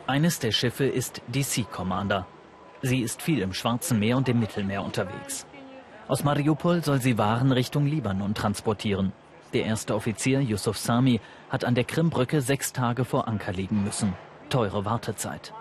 Eines 0.06 0.40
der 0.40 0.52
Schiffe 0.52 0.84
ist 0.84 1.22
die 1.30 1.44
Sea 1.44 1.64
Commander. 1.64 2.28
Sie 2.82 3.02
ist 3.02 3.22
viel 3.22 3.40
im 3.40 3.54
Schwarzen 3.54 4.00
Meer 4.00 4.18
und 4.18 4.28
im 4.28 4.40
Mittelmeer 4.40 4.84
unterwegs. 4.84 5.46
Aus 6.08 6.24
Mariupol 6.24 6.84
soll 6.84 7.00
sie 7.00 7.18
Waren 7.18 7.52
Richtung 7.52 7.86
Libanon 7.86 8.34
transportieren. 8.34 9.14
Der 9.54 9.66
erste 9.66 9.96
Offizier, 9.96 10.42
Yusuf 10.42 10.78
Sami, 10.78 11.20
hat 11.50 11.64
an 11.64 11.76
der 11.76 11.84
Krimbrücke 11.84 12.42
sechs 12.42 12.74
Tage 12.74 13.06
vor 13.06 13.28
Anker 13.28 13.54
liegen 13.54 13.84
müssen. 13.84 14.14
Teure 14.50 14.84
Wartezeit. 14.86 15.54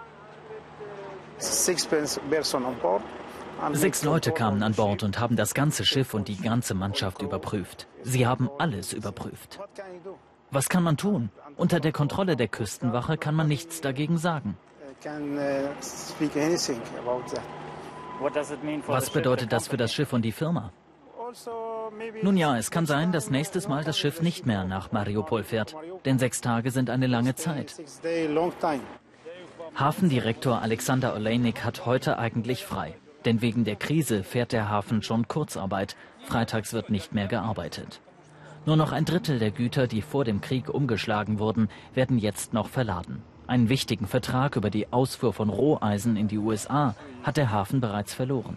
Sechs 3.72 4.04
Leute 4.04 4.32
kamen 4.32 4.62
an 4.62 4.74
Bord 4.74 5.02
und 5.02 5.18
haben 5.18 5.36
das 5.36 5.54
ganze 5.54 5.84
Schiff 5.84 6.14
und 6.14 6.28
die 6.28 6.36
ganze 6.36 6.74
Mannschaft 6.74 7.20
überprüft. 7.22 7.86
Sie 8.02 8.26
haben 8.26 8.48
alles 8.58 8.92
überprüft. 8.92 9.60
Was 10.50 10.68
kann 10.68 10.82
man 10.82 10.96
tun? 10.96 11.30
Unter 11.56 11.78
der 11.80 11.92
Kontrolle 11.92 12.36
der 12.36 12.48
Küstenwache 12.48 13.16
kann 13.18 13.34
man 13.34 13.48
nichts 13.48 13.80
dagegen 13.80 14.18
sagen. 14.18 14.56
Was 18.86 19.10
bedeutet 19.10 19.52
das 19.52 19.68
für 19.68 19.76
das 19.76 19.94
Schiff 19.94 20.12
und 20.12 20.22
die 20.22 20.32
Firma? 20.32 20.72
Nun 22.22 22.36
ja, 22.36 22.56
es 22.58 22.70
kann 22.70 22.86
sein, 22.86 23.12
dass 23.12 23.30
nächstes 23.30 23.68
Mal 23.68 23.84
das 23.84 23.98
Schiff 23.98 24.20
nicht 24.20 24.46
mehr 24.46 24.64
nach 24.64 24.92
Mariupol 24.92 25.42
fährt, 25.42 25.74
denn 26.04 26.18
sechs 26.18 26.40
Tage 26.40 26.70
sind 26.70 26.90
eine 26.90 27.06
lange 27.06 27.34
Zeit. 27.34 27.74
Hafendirektor 29.74 30.60
Alexander 30.60 31.14
Olejnik 31.14 31.64
hat 31.64 31.86
heute 31.86 32.18
eigentlich 32.18 32.66
frei, 32.66 32.96
denn 33.24 33.40
wegen 33.40 33.64
der 33.64 33.76
Krise 33.76 34.22
fährt 34.22 34.52
der 34.52 34.68
Hafen 34.68 35.02
schon 35.02 35.28
Kurzarbeit. 35.28 35.96
Freitags 36.24 36.72
wird 36.72 36.90
nicht 36.90 37.14
mehr 37.14 37.28
gearbeitet. 37.28 38.00
Nur 38.66 38.76
noch 38.76 38.92
ein 38.92 39.04
Drittel 39.06 39.38
der 39.38 39.52
Güter, 39.52 39.86
die 39.86 40.02
vor 40.02 40.24
dem 40.24 40.40
Krieg 40.40 40.68
umgeschlagen 40.68 41.38
wurden, 41.38 41.70
werden 41.94 42.18
jetzt 42.18 42.52
noch 42.52 42.68
verladen. 42.68 43.22
Einen 43.50 43.68
wichtigen 43.68 44.06
Vertrag 44.06 44.54
über 44.54 44.70
die 44.70 44.92
Ausfuhr 44.92 45.32
von 45.32 45.48
Roheisen 45.48 46.14
in 46.16 46.28
die 46.28 46.38
USA 46.38 46.94
hat 47.24 47.36
der 47.36 47.50
Hafen 47.50 47.80
bereits 47.80 48.14
verloren. 48.14 48.56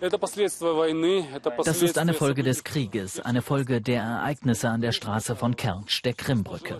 Das 0.00 1.82
ist 1.82 1.98
eine 1.98 2.14
Folge 2.14 2.42
des 2.42 2.64
Krieges, 2.64 3.20
eine 3.20 3.42
Folge 3.42 3.82
der 3.82 4.00
Ereignisse 4.00 4.70
an 4.70 4.80
der 4.80 4.92
Straße 4.92 5.36
von 5.36 5.56
Kertsch, 5.56 6.02
der 6.04 6.14
Krimbrücke. 6.14 6.78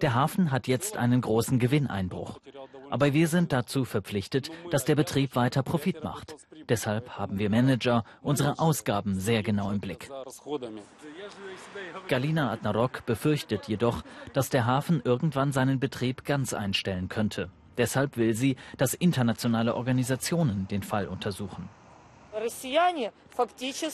Der 0.00 0.14
Hafen 0.14 0.50
hat 0.50 0.68
jetzt 0.68 0.96
einen 0.96 1.20
großen 1.20 1.58
Gewinneinbruch. 1.58 2.40
Aber 2.88 3.12
wir 3.12 3.28
sind 3.28 3.52
dazu 3.52 3.84
verpflichtet, 3.84 4.50
dass 4.70 4.86
der 4.86 4.94
Betrieb 4.94 5.36
weiter 5.36 5.62
Profit 5.62 6.02
macht. 6.02 6.34
Deshalb 6.68 7.10
haben 7.10 7.38
wir 7.38 7.48
Manager 7.50 8.04
unsere 8.22 8.58
Ausgaben 8.58 9.18
sehr 9.18 9.42
genau 9.42 9.70
im 9.70 9.80
Blick. 9.80 10.10
Galina 12.08 12.50
Adnarok 12.50 13.06
befürchtet 13.06 13.68
jedoch, 13.68 14.02
dass 14.32 14.50
der 14.50 14.66
Hafen 14.66 15.00
irgendwann 15.04 15.52
seinen 15.52 15.78
Betrieb 15.78 16.24
ganz 16.24 16.54
einstellen 16.54 17.08
könnte. 17.08 17.50
Deshalb 17.76 18.16
will 18.16 18.34
sie, 18.34 18.56
dass 18.78 18.94
internationale 18.94 19.74
Organisationen 19.74 20.66
den 20.68 20.82
Fall 20.82 21.06
untersuchen. 21.06 21.68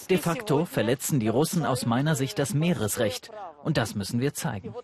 De 0.09 0.19
facto 0.19 0.64
verletzen 0.64 1.21
die 1.21 1.29
Russen 1.29 1.64
aus 1.64 1.87
meiner 1.87 2.14
Sicht 2.14 2.38
das 2.38 2.55
Meeresrecht. 2.55 3.31
Und 3.62 3.76
das 3.76 3.95
müssen 3.95 4.21
wir 4.21 4.35
zeigen. 4.35 4.75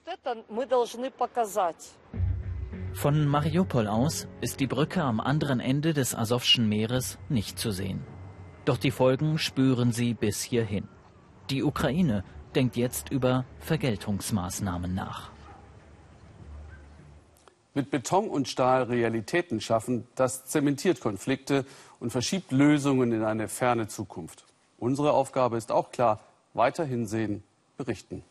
Von 2.98 3.28
Mariupol 3.28 3.86
aus 3.86 4.26
ist 4.40 4.58
die 4.58 4.66
Brücke 4.66 5.04
am 5.04 5.20
anderen 5.20 5.60
Ende 5.60 5.94
des 5.94 6.16
Asowschen 6.16 6.68
Meeres 6.68 7.16
nicht 7.28 7.56
zu 7.56 7.70
sehen. 7.70 8.02
Doch 8.64 8.76
die 8.76 8.90
Folgen 8.90 9.38
spüren 9.38 9.92
sie 9.92 10.14
bis 10.14 10.42
hierhin. 10.42 10.88
Die 11.48 11.62
Ukraine 11.62 12.24
denkt 12.56 12.76
jetzt 12.76 13.10
über 13.10 13.44
Vergeltungsmaßnahmen 13.60 14.96
nach. 14.96 15.30
Mit 17.72 17.92
Beton 17.92 18.28
und 18.28 18.48
Stahl 18.48 18.82
Realitäten 18.82 19.60
schaffen, 19.60 20.08
das 20.16 20.46
zementiert 20.46 20.98
Konflikte 20.98 21.64
und 22.00 22.10
verschiebt 22.10 22.50
Lösungen 22.50 23.12
in 23.12 23.22
eine 23.22 23.46
ferne 23.46 23.86
Zukunft. 23.86 24.44
Unsere 24.76 25.12
Aufgabe 25.12 25.56
ist 25.56 25.70
auch 25.70 25.92
klar, 25.92 26.18
weiterhin 26.52 27.06
sehen, 27.06 27.44
berichten. 27.76 28.24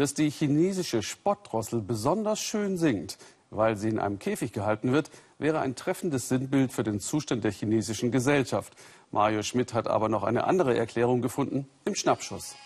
Dass 0.00 0.14
die 0.14 0.30
chinesische 0.30 1.02
Spottdrossel 1.02 1.82
besonders 1.82 2.40
schön 2.40 2.78
singt, 2.78 3.18
weil 3.50 3.76
sie 3.76 3.90
in 3.90 3.98
einem 3.98 4.18
Käfig 4.18 4.50
gehalten 4.50 4.92
wird, 4.92 5.10
wäre 5.38 5.60
ein 5.60 5.76
treffendes 5.76 6.30
Sinnbild 6.30 6.72
für 6.72 6.82
den 6.82 7.00
Zustand 7.00 7.44
der 7.44 7.52
chinesischen 7.52 8.10
Gesellschaft. 8.10 8.72
Mario 9.10 9.42
Schmidt 9.42 9.74
hat 9.74 9.88
aber 9.88 10.08
noch 10.08 10.22
eine 10.22 10.44
andere 10.44 10.74
Erklärung 10.74 11.20
gefunden 11.20 11.68
im 11.84 11.94
Schnappschuss. 11.94 12.56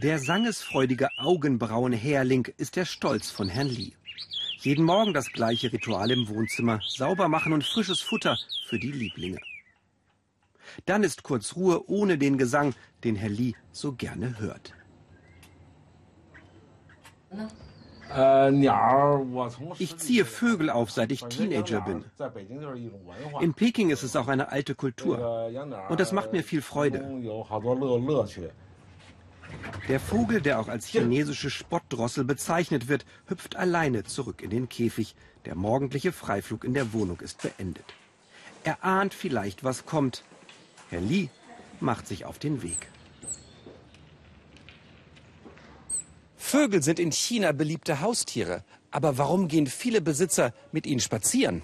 Der 0.00 0.20
sangesfreudige 0.20 1.08
Augenbrauenhärling 1.18 2.46
ist 2.56 2.76
der 2.76 2.84
Stolz 2.84 3.32
von 3.32 3.48
Herrn 3.48 3.66
Li. 3.66 3.94
Jeden 4.60 4.84
Morgen 4.84 5.12
das 5.12 5.32
gleiche 5.32 5.72
Ritual 5.72 6.12
im 6.12 6.28
Wohnzimmer, 6.28 6.78
sauber 6.86 7.26
machen 7.26 7.52
und 7.52 7.64
frisches 7.64 7.98
Futter 7.98 8.38
für 8.64 8.78
die 8.78 8.92
Lieblinge. 8.92 9.40
Dann 10.86 11.02
ist 11.02 11.24
kurz 11.24 11.56
Ruhe 11.56 11.90
ohne 11.90 12.16
den 12.16 12.38
Gesang, 12.38 12.74
den 13.02 13.16
Herr 13.16 13.28
Li 13.28 13.56
so 13.72 13.92
gerne 13.92 14.38
hört. 14.38 14.72
Ich 19.78 19.96
ziehe 19.98 20.24
Vögel 20.24 20.70
auf, 20.70 20.90
seit 20.90 21.12
ich 21.12 21.22
Teenager 21.24 21.80
bin. 21.80 22.04
In 23.40 23.54
Peking 23.54 23.90
ist 23.90 24.02
es 24.02 24.16
auch 24.16 24.26
eine 24.26 24.50
alte 24.50 24.74
Kultur. 24.74 25.48
Und 25.88 26.00
das 26.00 26.12
macht 26.12 26.32
mir 26.32 26.42
viel 26.42 26.62
Freude. 26.62 26.98
Der 29.88 30.00
Vogel, 30.00 30.40
der 30.40 30.60
auch 30.60 30.68
als 30.68 30.86
chinesische 30.86 31.50
Spottdrossel 31.50 32.24
bezeichnet 32.24 32.88
wird, 32.88 33.04
hüpft 33.26 33.56
alleine 33.56 34.04
zurück 34.04 34.42
in 34.42 34.50
den 34.50 34.68
Käfig. 34.68 35.14
Der 35.44 35.54
morgendliche 35.54 36.12
Freiflug 36.12 36.64
in 36.64 36.74
der 36.74 36.92
Wohnung 36.92 37.20
ist 37.20 37.42
beendet. 37.42 37.86
Er 38.64 38.84
ahnt 38.84 39.14
vielleicht, 39.14 39.64
was 39.64 39.86
kommt. 39.86 40.24
Herr 40.90 41.00
Li 41.00 41.30
macht 41.80 42.06
sich 42.06 42.24
auf 42.24 42.38
den 42.38 42.62
Weg. 42.62 42.88
Vögel 46.50 46.82
sind 46.82 46.98
in 46.98 47.12
China 47.12 47.52
beliebte 47.52 48.00
Haustiere. 48.00 48.64
Aber 48.90 49.18
warum 49.18 49.46
gehen 49.46 49.68
viele 49.68 50.00
Besitzer 50.00 50.52
mit 50.72 50.84
ihnen 50.84 50.98
spazieren? 50.98 51.62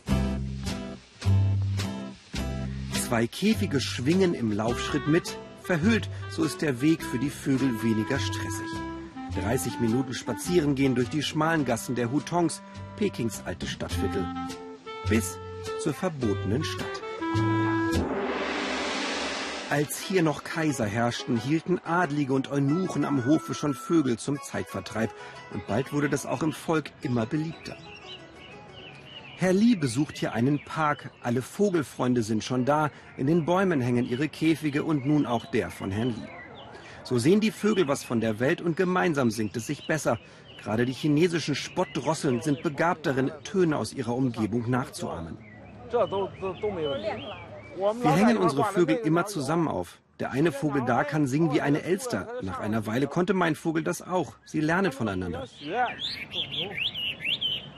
Zwei 3.05 3.27
Käfige 3.27 3.81
schwingen 3.81 4.33
im 4.33 4.53
Laufschritt 4.53 5.09
mit, 5.09 5.37
Verhüllt, 5.65 6.09
so 6.31 6.45
ist 6.45 6.63
der 6.63 6.81
Weg 6.83 7.03
für 7.03 7.19
die 7.19 7.31
Vögel 7.31 7.83
weniger 7.83 8.21
stressig. 8.21 8.71
30 9.35 9.81
Minuten 9.81 10.15
spazieren 10.15 10.77
gehen 10.77 10.95
durch 10.95 11.09
die 11.09 11.25
schmalen 11.25 11.65
Gassen 11.65 11.97
der 11.97 12.13
Hutongs, 12.13 12.63
Pekings 12.97 13.43
alte 13.45 13.67
Stadtviertel. 13.67 14.25
Bis 15.09 15.37
zur 15.83 15.95
verbotenen 15.95 16.63
Stadt. 16.63 17.06
Als 19.69 20.01
hier 20.01 20.23
noch 20.23 20.45
Kaiser 20.45 20.87
herrschten, 20.87 21.37
hielten 21.37 21.81
Adlige 21.85 22.35
und 22.35 22.53
Eunuchen 22.53 23.05
am 23.05 23.27
Hofe 23.27 23.53
schon 23.53 23.75
Vögel 23.75 24.17
zum 24.17 24.41
Zeitvertreib. 24.41 25.11
Und 25.53 25.67
bald 25.67 25.93
wurde 25.93 26.09
das 26.09 26.25
auch 26.25 26.45
im 26.45 26.53
Volk 26.53 26.93
immer 27.03 27.27
beliebter. 27.27 27.77
Herr 29.39 29.53
Lee 29.53 29.75
besucht 29.75 30.19
hier 30.19 30.35
einen 30.35 30.65
Park. 30.65 31.11
Alle 31.21 31.43
Vogelfreunde 31.43 32.23
sind 32.23 32.45
schon 32.45 32.65
da. 32.65 32.91
In 33.17 33.27
den 33.27 33.45
Bäumen 33.45 33.81
hängen 33.81 34.09
ihre 34.09 34.29
Käfige 34.29 34.85
und 34.85 35.05
nun 35.05 35.27
auch 35.27 35.47
der 35.47 35.71
von 35.71 35.91
Herrn 35.91 36.11
Lee. 36.11 36.29
So 37.03 37.19
sehen 37.19 37.41
die 37.41 37.51
Vögel 37.51 37.89
was 37.89 38.05
von 38.05 38.21
der 38.21 38.39
Welt 38.39 38.61
und 38.61 38.77
gemeinsam 38.77 39.33
singt 39.33 39.57
es 39.57 39.67
sich 39.67 39.89
besser. 39.89 40.19
Gerade 40.63 40.87
die 40.87 40.93
chinesischen 40.93 41.57
Spottdrosseln 41.57 42.41
sind 42.41 42.63
begabt 42.63 43.05
darin, 43.05 43.33
Töne 43.43 43.77
aus 43.77 43.93
ihrer 43.93 44.15
Umgebung 44.15 44.71
nachzuahmen. 44.71 45.37
Wir 47.77 48.11
hängen 48.13 48.39
unsere 48.39 48.65
Vögel 48.65 48.97
immer 48.97 49.27
zusammen 49.27 49.69
auf. 49.69 49.99
Der 50.19 50.31
eine 50.31 50.51
Vogel 50.51 50.83
da 50.87 51.05
kann 51.05 51.27
singen 51.27 51.53
wie 51.53 51.61
eine 51.61 51.83
Elster. 51.83 52.29
Nach 52.41 52.59
einer 52.59 52.87
Weile 52.87 53.07
konnte 53.07 53.35
mein 53.35 53.55
Vogel 53.55 53.85
das 53.85 54.01
auch. 54.01 54.35
Sie 54.47 54.61
lernen 54.61 54.93
voneinander. 54.93 55.47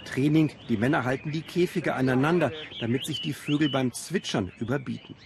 Training, 0.04 0.52
die 0.68 0.76
Männer 0.76 1.04
halten 1.04 1.32
die 1.32 1.42
Käfige 1.42 1.94
aneinander, 1.94 2.52
damit 2.80 3.04
sich 3.04 3.20
die 3.20 3.32
Vögel 3.32 3.70
beim 3.70 3.92
Zwitschern 3.92 4.52
überbieten. 4.58 5.16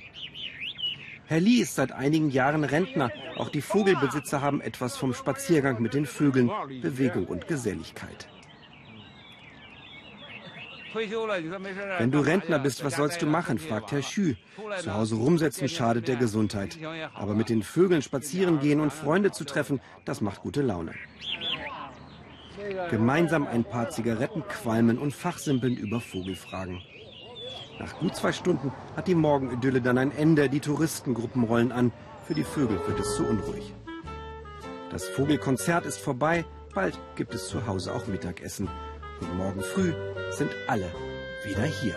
Herr 1.26 1.40
Lee 1.40 1.60
ist 1.60 1.76
seit 1.76 1.92
einigen 1.92 2.30
Jahren 2.30 2.64
Rentner. 2.64 3.10
Auch 3.36 3.48
die 3.48 3.62
Vogelbesitzer 3.62 4.40
haben 4.40 4.60
etwas 4.60 4.96
vom 4.96 5.14
Spaziergang 5.14 5.80
mit 5.80 5.94
den 5.94 6.06
Vögeln, 6.06 6.50
Bewegung 6.82 7.26
und 7.26 7.46
Geselligkeit. 7.46 8.28
Wenn 10.94 12.10
du 12.10 12.20
Rentner 12.20 12.58
bist, 12.58 12.84
was 12.84 12.96
sollst 12.96 13.22
du 13.22 13.26
machen? 13.26 13.58
fragt 13.58 13.92
Herr 13.92 14.02
Schü. 14.02 14.34
Zu 14.80 14.94
Hause 14.94 15.14
rumsetzen 15.16 15.68
schadet 15.68 16.08
der 16.08 16.16
Gesundheit. 16.16 16.78
Aber 17.14 17.34
mit 17.34 17.48
den 17.48 17.62
Vögeln 17.62 18.02
spazieren 18.02 18.60
gehen 18.60 18.80
und 18.80 18.92
Freunde 18.92 19.32
zu 19.32 19.44
treffen, 19.44 19.80
das 20.04 20.20
macht 20.20 20.40
gute 20.40 20.62
Laune. 20.62 20.92
Gemeinsam 22.90 23.46
ein 23.46 23.64
paar 23.64 23.90
Zigaretten 23.90 24.42
qualmen 24.46 24.98
und 24.98 25.14
fachsimpeln 25.14 25.76
über 25.76 26.00
Vogelfragen. 26.00 26.82
Nach 27.78 27.98
gut 27.98 28.14
zwei 28.14 28.32
Stunden 28.32 28.72
hat 28.94 29.08
die 29.08 29.14
Morgenidylle 29.14 29.80
dann 29.80 29.98
ein 29.98 30.12
Ende. 30.12 30.48
Die 30.48 30.60
Touristengruppen 30.60 31.44
rollen 31.44 31.72
an. 31.72 31.92
Für 32.26 32.34
die 32.34 32.44
Vögel 32.44 32.78
wird 32.86 33.00
es 33.00 33.16
zu 33.16 33.26
unruhig. 33.26 33.74
Das 34.90 35.08
Vogelkonzert 35.08 35.86
ist 35.86 35.98
vorbei. 35.98 36.44
Bald 36.74 36.98
gibt 37.16 37.34
es 37.34 37.48
zu 37.48 37.66
Hause 37.66 37.92
auch 37.94 38.06
Mittagessen. 38.06 38.68
Und 39.22 39.36
morgen 39.36 39.62
früh 39.62 39.94
sind 40.32 40.50
alle 40.66 40.90
wieder 41.44 41.62
hier. 41.62 41.96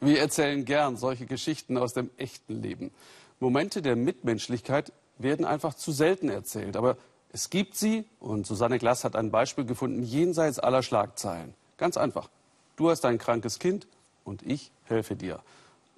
Wir 0.00 0.18
erzählen 0.18 0.64
gern 0.64 0.96
solche 0.96 1.26
Geschichten 1.26 1.78
aus 1.78 1.94
dem 1.94 2.10
echten 2.16 2.60
Leben. 2.60 2.90
Momente 3.38 3.80
der 3.80 3.94
Mitmenschlichkeit 3.94 4.92
werden 5.18 5.44
einfach 5.44 5.74
zu 5.74 5.92
selten 5.92 6.28
erzählt. 6.28 6.76
Aber 6.76 6.96
es 7.32 7.50
gibt 7.50 7.76
sie 7.76 8.04
und 8.18 8.44
Susanne 8.44 8.80
Glass 8.80 9.04
hat 9.04 9.14
ein 9.14 9.30
Beispiel 9.30 9.64
gefunden 9.64 10.02
jenseits 10.02 10.58
aller 10.58 10.82
Schlagzeilen. 10.82 11.54
Ganz 11.76 11.96
einfach. 11.96 12.28
Du 12.74 12.90
hast 12.90 13.04
ein 13.04 13.18
krankes 13.18 13.60
Kind 13.60 13.86
und 14.24 14.42
ich 14.42 14.72
helfe 14.84 15.14
dir. 15.14 15.40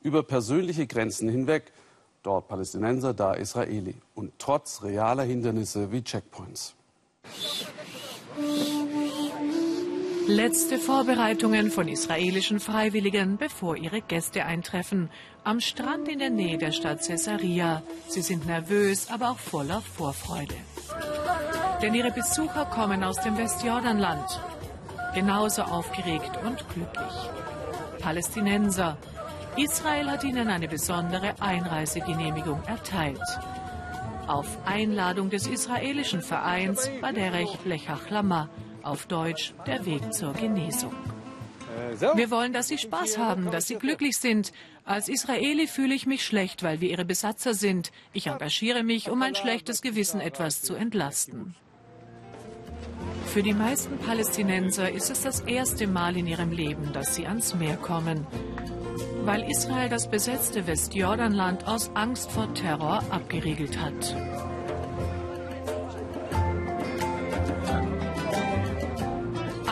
Über 0.02 0.22
persönliche 0.22 0.86
Grenzen 0.86 1.28
hinweg. 1.30 1.72
Dort 2.22 2.48
Palästinenser, 2.48 3.14
da 3.14 3.32
Israeli. 3.32 3.94
Und 4.14 4.32
trotz 4.38 4.82
realer 4.82 5.22
Hindernisse 5.22 5.90
wie 5.90 6.02
Checkpoints. 6.02 6.74
Letzte 10.26 10.78
Vorbereitungen 10.78 11.70
von 11.70 11.88
israelischen 11.88 12.60
Freiwilligen, 12.60 13.36
bevor 13.36 13.76
ihre 13.76 14.00
Gäste 14.00 14.44
eintreffen. 14.44 15.10
Am 15.44 15.60
Strand 15.60 16.08
in 16.08 16.20
der 16.20 16.30
Nähe 16.30 16.58
der 16.58 16.72
Stadt 16.72 17.06
Caesarea. 17.06 17.82
Sie 18.08 18.22
sind 18.22 18.46
nervös, 18.46 19.10
aber 19.10 19.30
auch 19.30 19.38
voller 19.38 19.80
Vorfreude. 19.80 20.54
Denn 21.82 21.94
ihre 21.94 22.12
Besucher 22.12 22.64
kommen 22.66 23.02
aus 23.02 23.20
dem 23.20 23.36
Westjordanland. 23.36 24.40
Genauso 25.14 25.62
aufgeregt 25.62 26.38
und 26.46 26.64
glücklich. 26.72 27.30
Palästinenser. 28.00 28.96
Israel 29.56 30.10
hat 30.10 30.24
ihnen 30.24 30.48
eine 30.48 30.68
besondere 30.68 31.34
Einreisegenehmigung 31.40 32.62
erteilt. 32.66 33.20
Auf 34.26 34.46
Einladung 34.66 35.30
des 35.30 35.46
israelischen 35.46 36.22
Vereins 36.22 36.90
Baderech 37.00 37.58
Lechachlama 37.64 38.48
auf 38.82 39.06
Deutsch 39.06 39.54
der 39.66 39.84
Weg 39.84 40.12
zur 40.14 40.32
Genesung. 40.32 40.94
Wir 42.14 42.30
wollen, 42.30 42.52
dass 42.52 42.68
Sie 42.68 42.78
Spaß 42.78 43.18
haben, 43.18 43.50
dass 43.50 43.66
Sie 43.66 43.76
glücklich 43.76 44.16
sind. 44.16 44.52
Als 44.84 45.08
Israeli 45.08 45.66
fühle 45.66 45.94
ich 45.94 46.06
mich 46.06 46.24
schlecht, 46.24 46.62
weil 46.62 46.80
wir 46.80 46.90
Ihre 46.90 47.04
Besatzer 47.04 47.54
sind. 47.54 47.92
Ich 48.12 48.26
engagiere 48.26 48.82
mich, 48.82 49.10
um 49.10 49.18
mein 49.18 49.34
schlechtes 49.34 49.82
Gewissen 49.82 50.20
etwas 50.20 50.62
zu 50.62 50.74
entlasten. 50.74 51.54
Für 53.26 53.42
die 53.42 53.54
meisten 53.54 53.96
Palästinenser 53.98 54.90
ist 54.90 55.10
es 55.10 55.22
das 55.22 55.40
erste 55.40 55.86
Mal 55.86 56.16
in 56.16 56.26
ihrem 56.26 56.50
Leben, 56.50 56.92
dass 56.92 57.14
sie 57.14 57.26
ans 57.26 57.54
Meer 57.54 57.76
kommen. 57.76 58.26
Weil 59.24 59.48
Israel 59.48 59.88
das 59.88 60.08
besetzte 60.08 60.66
Westjordanland 60.66 61.68
aus 61.68 61.90
Angst 61.94 62.30
vor 62.32 62.52
Terror 62.54 63.02
abgeriegelt 63.10 63.78
hat. 63.80 64.16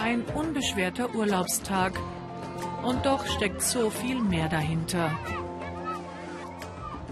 Ein 0.00 0.22
unbeschwerter 0.34 1.14
Urlaubstag. 1.14 1.98
Und 2.84 3.04
doch 3.04 3.26
steckt 3.26 3.60
so 3.60 3.90
viel 3.90 4.20
mehr 4.22 4.48
dahinter. 4.48 5.10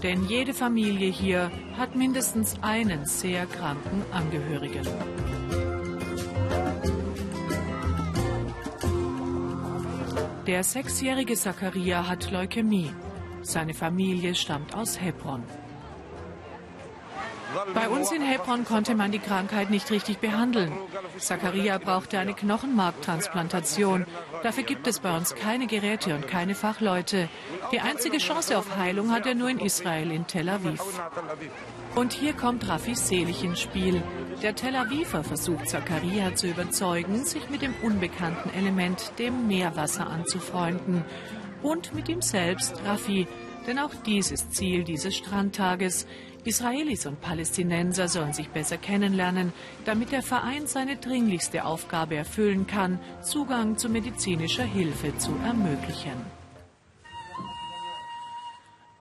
Denn 0.01 0.25
jede 0.25 0.53
Familie 0.53 1.09
hier 1.09 1.51
hat 1.77 1.95
mindestens 1.95 2.55
einen 2.61 3.05
sehr 3.05 3.45
kranken 3.47 4.03
Angehörigen. 4.11 4.87
Der 10.49 10.63
sechsjährige 10.63 11.35
Zachariah 11.35 12.07
hat 12.07 12.31
Leukämie. 12.31 12.91
Seine 13.43 13.75
Familie 13.75 14.33
stammt 14.33 14.73
aus 14.73 14.99
Hebron. 14.99 15.43
Bei 17.75 17.87
uns 17.87 18.11
in 18.11 18.23
Hebron 18.23 18.65
konnte 18.65 18.95
man 18.95 19.11
die 19.11 19.19
Krankheit 19.19 19.69
nicht 19.69 19.91
richtig 19.91 20.17
behandeln. 20.17 20.71
Zachariah 21.19 21.77
brauchte 21.77 22.17
eine 22.17 22.33
Knochenmarktransplantation. 22.33 24.07
Dafür 24.41 24.63
gibt 24.63 24.87
es 24.87 24.99
bei 25.01 25.15
uns 25.15 25.35
keine 25.35 25.67
Geräte 25.67 26.15
und 26.15 26.27
keine 26.27 26.55
Fachleute. 26.55 27.29
Die 27.71 27.81
einzige 27.81 28.17
Chance 28.17 28.57
auf 28.57 28.75
Heilung 28.75 29.11
hat 29.11 29.27
er 29.27 29.35
nur 29.35 29.51
in 29.51 29.59
Israel, 29.59 30.09
in 30.11 30.25
Tel 30.25 30.49
Aviv. 30.49 30.81
Und 31.95 32.13
hier 32.13 32.33
kommt 32.33 32.67
Raffi 32.67 32.95
Selig 32.95 33.43
ins 33.43 33.59
Spiel. 33.59 34.01
Der 34.41 34.55
Tel 34.55 34.75
Aviver 34.75 35.23
versucht 35.23 35.67
Zachariah 35.67 36.33
zu 36.35 36.47
überzeugen, 36.47 37.25
sich 37.25 37.49
mit 37.49 37.61
dem 37.61 37.73
unbekannten 37.83 38.49
Element, 38.51 39.11
dem 39.19 39.47
Meerwasser, 39.47 40.07
anzufreunden. 40.07 41.03
Und 41.61 41.93
mit 41.93 42.07
ihm 42.07 42.21
selbst, 42.21 42.81
Raffi. 42.85 43.27
Denn 43.67 43.79
auch 43.79 43.93
dies 44.05 44.31
ist 44.31 44.55
Ziel 44.55 44.83
dieses 44.83 45.15
Strandtages. 45.15 46.07
Israelis 46.45 47.05
und 47.05 47.19
Palästinenser 47.19 48.07
sollen 48.07 48.31
sich 48.31 48.49
besser 48.49 48.77
kennenlernen, 48.77 49.51
damit 49.83 50.13
der 50.13 50.23
Verein 50.23 50.67
seine 50.67 50.95
dringlichste 50.95 51.65
Aufgabe 51.65 52.15
erfüllen 52.15 52.65
kann, 52.65 52.99
Zugang 53.21 53.77
zu 53.77 53.89
medizinischer 53.89 54.63
Hilfe 54.63 55.17
zu 55.17 55.31
ermöglichen. 55.45 56.38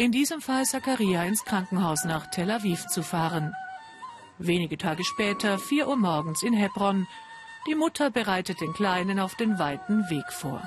In 0.01 0.13
diesem 0.13 0.41
Fall 0.41 0.65
Zachariah 0.65 1.25
ins 1.25 1.45
Krankenhaus 1.45 2.05
nach 2.05 2.31
Tel 2.31 2.53
Aviv 2.53 2.87
zu 2.87 3.03
fahren. 3.03 3.53
Wenige 4.39 4.79
Tage 4.79 5.03
später, 5.03 5.59
4 5.59 5.89
Uhr 5.89 5.97
morgens 5.97 6.45
in 6.45 6.53
Hebron. 6.53 7.09
Die 7.67 7.75
Mutter 7.75 8.09
bereitet 8.09 8.61
den 8.61 8.73
Kleinen 8.75 9.19
auf 9.19 9.35
den 9.35 9.59
weiten 9.59 10.09
Weg 10.09 10.33
vor. 10.33 10.63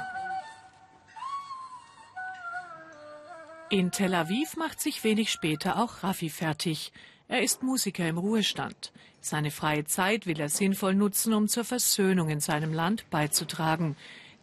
In 3.69 3.91
Tel 3.91 4.15
Aviv 4.15 4.57
macht 4.57 4.81
sich 4.81 5.01
wenig 5.05 5.31
später 5.31 5.81
auch 5.81 6.03
Raffi 6.03 6.29
fertig. 6.29 6.91
Er 7.29 7.41
ist 7.41 7.63
Musiker 7.63 8.05
im 8.09 8.17
Ruhestand. 8.17 8.91
Seine 9.21 9.51
freie 9.51 9.85
Zeit 9.85 10.25
will 10.25 10.41
er 10.41 10.49
sinnvoll 10.49 10.93
nutzen, 10.93 11.33
um 11.33 11.47
zur 11.47 11.63
Versöhnung 11.63 12.27
in 12.27 12.41
seinem 12.41 12.73
Land 12.73 13.09
beizutragen. 13.09 13.95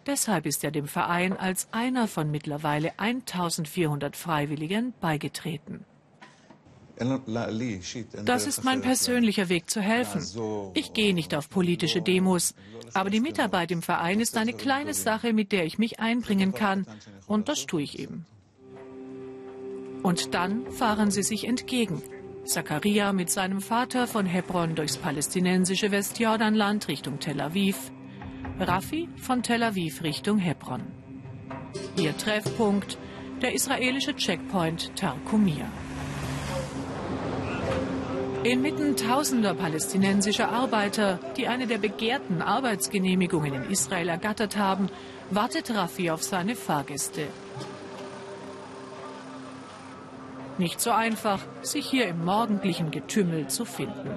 Deshalb 0.09 0.47
ist 0.47 0.65
er 0.65 0.71
dem 0.71 0.89
Verein 0.89 1.35
als 1.35 1.69
einer 1.71 2.09
von 2.09 2.31
mittlerweile 2.31 2.99
1400 2.99 4.17
Freiwilligen 4.17 4.95
beigetreten. 5.03 5.85
Das 8.25 8.47
ist 8.47 8.65
mein 8.65 8.81
persönlicher 8.81 9.51
Weg 9.51 9.69
zu 9.69 9.81
helfen. 9.83 10.73
Ich 10.75 10.95
gehe 10.95 11.15
nicht 11.15 11.35
auf 11.35 11.51
politische 11.51 12.01
Demos, 12.01 12.55
aber 12.95 13.11
die 13.11 13.21
Mitarbeit 13.21 13.71
im 13.71 13.83
Verein 13.83 14.21
ist 14.21 14.37
eine 14.39 14.55
kleine 14.55 14.95
Sache, 14.95 15.35
mit 15.35 15.53
der 15.53 15.67
ich 15.67 15.79
mich 15.79 16.01
einbringen 16.01 16.55
kann. 16.55 16.87
Und 17.27 17.51
das 17.51 17.67
tue 17.67 17.83
ich 17.83 17.99
eben. 17.99 18.27
Und 20.03 20.35
dann 20.35 20.73
fahren 20.73 21.11
sie 21.11 21.23
sich 21.23 21.47
entgegen. 21.47 22.03
Zachariah 22.45 23.13
mit 23.13 23.29
seinem 23.29 23.61
Vater 23.61 24.07
von 24.07 24.25
Hebron 24.25 24.75
durchs 24.75 24.97
palästinensische 24.97 25.91
Westjordanland 25.91 26.89
Richtung 26.89 27.21
Tel 27.21 27.43
Aviv. 27.43 27.93
Raffi 28.61 29.09
von 29.17 29.45
Tel 29.45 29.63
Aviv 29.63 30.03
Richtung 30.03 30.39
Hebron. 30.39 30.83
Ihr 31.97 32.17
Treffpunkt 32.17 32.99
der 33.41 33.55
israelische 33.55 34.17
Checkpoint 34.17 34.97
Tarkumir. 34.97 35.65
Inmitten 38.43 38.97
tausender 38.97 39.55
palästinensischer 39.55 40.49
Arbeiter, 40.49 41.21
die 41.37 41.47
eine 41.47 41.69
der 41.69 41.79
begehrten 41.79 42.43
Arbeitsgenehmigungen 42.43 43.55
in 43.55 43.71
Israel 43.71 44.09
ergattert 44.09 44.57
haben, 44.57 44.89
wartet 45.31 45.73
Raffi 45.73 46.11
auf 46.11 46.25
seine 46.25 46.57
Fahrgäste. 46.57 47.29
Nicht 50.57 50.81
so 50.81 50.91
einfach, 50.91 51.41
sich 51.63 51.87
hier 51.87 52.09
im 52.09 52.25
morgendlichen 52.25 52.91
Getümmel 52.91 53.47
zu 53.47 53.65
finden. 53.65 54.11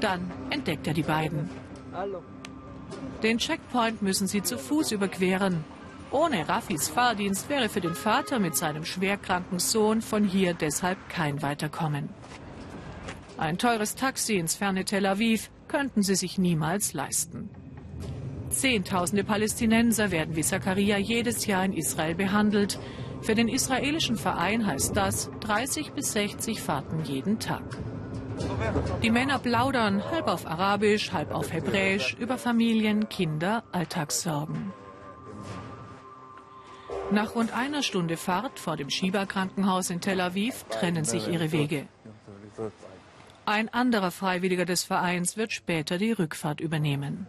Dann 0.00 0.32
entdeckt 0.50 0.88
er 0.88 0.94
die 0.94 1.02
beiden. 1.02 1.48
Den 3.22 3.38
Checkpoint 3.38 4.02
müssen 4.02 4.26
sie 4.26 4.42
zu 4.42 4.58
Fuß 4.58 4.92
überqueren. 4.92 5.64
Ohne 6.10 6.48
Raffis 6.48 6.88
Fahrdienst 6.88 7.48
wäre 7.48 7.68
für 7.68 7.80
den 7.80 7.94
Vater 7.94 8.38
mit 8.38 8.56
seinem 8.56 8.84
schwerkranken 8.84 9.58
Sohn 9.58 10.00
von 10.00 10.24
hier 10.24 10.54
deshalb 10.54 10.96
kein 11.08 11.42
Weiterkommen. 11.42 12.08
Ein 13.36 13.58
teures 13.58 13.94
Taxi 13.94 14.36
ins 14.36 14.54
ferne 14.54 14.84
Tel 14.84 15.06
Aviv 15.06 15.50
könnten 15.68 16.02
sie 16.02 16.14
sich 16.14 16.38
niemals 16.38 16.92
leisten. 16.92 17.50
Zehntausende 18.50 19.24
Palästinenser 19.24 20.10
werden 20.10 20.34
wie 20.34 20.42
Zakaria 20.42 20.96
jedes 20.96 21.46
Jahr 21.46 21.64
in 21.64 21.74
Israel 21.74 22.14
behandelt. 22.14 22.78
Für 23.20 23.34
den 23.34 23.48
israelischen 23.48 24.16
Verein 24.16 24.66
heißt 24.66 24.96
das 24.96 25.30
30 25.40 25.92
bis 25.92 26.12
60 26.12 26.60
Fahrten 26.60 27.04
jeden 27.04 27.38
Tag. 27.38 27.76
Die 29.02 29.10
Männer 29.10 29.38
plaudern 29.38 30.02
halb 30.10 30.28
auf 30.28 30.46
Arabisch, 30.46 31.12
halb 31.12 31.32
auf 31.32 31.52
Hebräisch 31.52 32.14
über 32.18 32.38
Familien, 32.38 33.08
Kinder, 33.08 33.64
Alltagssorgen. 33.72 34.72
Nach 37.10 37.34
rund 37.34 37.52
einer 37.54 37.82
Stunde 37.82 38.16
Fahrt 38.16 38.58
vor 38.58 38.76
dem 38.76 38.90
Shiba-Krankenhaus 38.90 39.90
in 39.90 40.00
Tel 40.00 40.20
Aviv 40.20 40.64
trennen 40.68 41.04
sich 41.04 41.28
ihre 41.28 41.52
Wege. 41.52 41.88
Ein 43.46 43.70
anderer 43.70 44.10
Freiwilliger 44.10 44.66
des 44.66 44.84
Vereins 44.84 45.38
wird 45.38 45.52
später 45.52 45.96
die 45.96 46.12
Rückfahrt 46.12 46.60
übernehmen. 46.60 47.26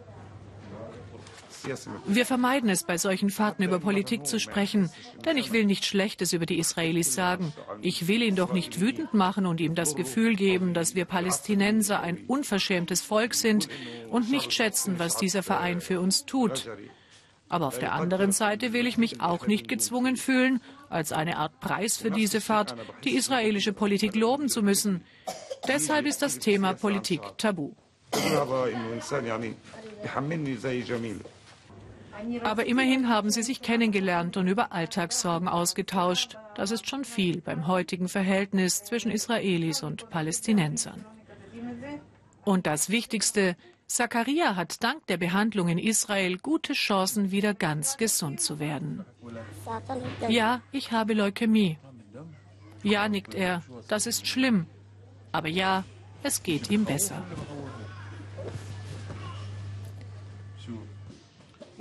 Wir 2.06 2.26
vermeiden 2.26 2.70
es, 2.70 2.84
bei 2.84 2.98
solchen 2.98 3.30
Fahrten 3.30 3.62
über 3.62 3.78
Politik 3.78 4.26
zu 4.26 4.40
sprechen, 4.40 4.90
denn 5.24 5.36
ich 5.36 5.52
will 5.52 5.64
nichts 5.64 5.86
Schlechtes 5.86 6.32
über 6.32 6.46
die 6.46 6.58
Israelis 6.58 7.14
sagen. 7.14 7.52
Ich 7.82 8.08
will 8.08 8.22
ihn 8.22 8.36
doch 8.36 8.52
nicht 8.52 8.80
wütend 8.80 9.14
machen 9.14 9.46
und 9.46 9.60
ihm 9.60 9.74
das 9.74 9.96
Gefühl 9.96 10.36
geben, 10.36 10.74
dass 10.74 10.94
wir 10.94 11.04
Palästinenser 11.04 12.00
ein 12.00 12.18
unverschämtes 12.26 13.02
Volk 13.02 13.34
sind 13.34 13.68
und 14.10 14.30
nicht 14.30 14.52
schätzen, 14.52 14.98
was 14.98 15.16
dieser 15.16 15.42
Verein 15.42 15.80
für 15.80 16.00
uns 16.00 16.26
tut. 16.26 16.68
Aber 17.50 17.66
auf 17.66 17.80
der 17.80 17.92
anderen 17.92 18.30
Seite 18.30 18.72
will 18.72 18.86
ich 18.86 18.96
mich 18.96 19.20
auch 19.20 19.48
nicht 19.48 19.66
gezwungen 19.66 20.16
fühlen, 20.16 20.62
als 20.88 21.10
eine 21.10 21.36
Art 21.36 21.58
Preis 21.58 21.96
für 21.96 22.12
diese 22.12 22.40
Fahrt 22.40 22.76
die 23.02 23.16
israelische 23.16 23.72
Politik 23.72 24.14
loben 24.14 24.48
zu 24.48 24.62
müssen. 24.62 25.02
Deshalb 25.66 26.06
ist 26.06 26.22
das 26.22 26.38
Thema 26.38 26.74
Politik 26.74 27.20
tabu. 27.38 27.72
Aber 32.42 32.66
immerhin 32.66 33.08
haben 33.08 33.30
sie 33.30 33.42
sich 33.42 33.62
kennengelernt 33.62 34.36
und 34.36 34.48
über 34.48 34.72
Alltagssorgen 34.72 35.48
ausgetauscht. 35.48 36.36
Das 36.54 36.70
ist 36.70 36.88
schon 36.88 37.04
viel 37.04 37.40
beim 37.40 37.66
heutigen 37.66 38.08
Verhältnis 38.08 38.84
zwischen 38.84 39.10
Israelis 39.10 39.82
und 39.82 40.10
Palästinensern. 40.10 41.04
Und 42.44 42.66
das 42.66 42.90
Wichtigste, 42.90 43.56
Zakaria 43.86 44.56
hat 44.56 44.82
dank 44.82 45.06
der 45.08 45.16
Behandlung 45.16 45.68
in 45.68 45.78
Israel 45.78 46.38
gute 46.38 46.74
Chancen, 46.74 47.30
wieder 47.30 47.54
ganz 47.54 47.96
gesund 47.96 48.40
zu 48.40 48.58
werden. 48.58 49.04
Ja, 50.28 50.62
ich 50.70 50.92
habe 50.92 51.14
Leukämie. 51.14 51.78
Ja, 52.82 53.08
nickt 53.08 53.34
er, 53.34 53.62
das 53.88 54.06
ist 54.06 54.26
schlimm. 54.26 54.66
Aber 55.32 55.48
ja, 55.48 55.84
es 56.22 56.42
geht 56.42 56.70
ihm 56.70 56.84
besser. 56.84 57.22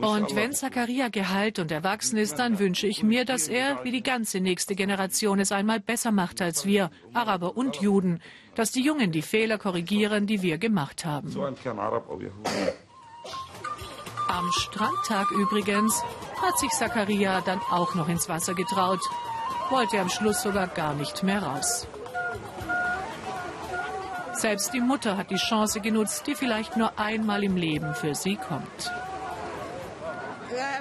Und 0.01 0.35
wenn 0.35 0.53
Zakaria 0.53 1.09
geheilt 1.09 1.59
und 1.59 1.71
erwachsen 1.71 2.17
ist, 2.17 2.39
dann 2.39 2.59
wünsche 2.59 2.87
ich 2.87 3.03
mir, 3.03 3.25
dass 3.25 3.47
er, 3.47 3.83
wie 3.83 3.91
die 3.91 4.03
ganze 4.03 4.39
nächste 4.39 4.75
Generation, 4.75 5.39
es 5.39 5.51
einmal 5.51 5.79
besser 5.79 6.11
macht 6.11 6.41
als 6.41 6.65
wir, 6.65 6.89
Araber 7.13 7.57
und 7.57 7.77
Juden, 7.77 8.21
dass 8.55 8.71
die 8.71 8.81
Jungen 8.81 9.11
die 9.11 9.21
Fehler 9.21 9.57
korrigieren, 9.57 10.25
die 10.25 10.41
wir 10.41 10.57
gemacht 10.57 11.05
haben. 11.05 11.35
Am 14.27 14.51
Strandtag 14.51 15.31
übrigens 15.31 16.03
hat 16.41 16.57
sich 16.59 16.69
Zakaria 16.71 17.41
dann 17.41 17.59
auch 17.69 17.95
noch 17.95 18.07
ins 18.07 18.29
Wasser 18.29 18.53
getraut, 18.53 19.01
wollte 19.69 19.99
am 19.99 20.09
Schluss 20.09 20.43
sogar 20.43 20.67
gar 20.67 20.93
nicht 20.93 21.23
mehr 21.23 21.43
raus. 21.43 21.87
Selbst 24.33 24.73
die 24.73 24.79
Mutter 24.79 25.17
hat 25.17 25.31
die 25.31 25.35
Chance 25.35 25.81
genutzt, 25.81 26.25
die 26.27 26.35
vielleicht 26.35 26.77
nur 26.77 26.97
einmal 26.97 27.43
im 27.43 27.57
Leben 27.57 27.93
für 27.93 28.15
sie 28.15 28.37
kommt. 28.37 28.91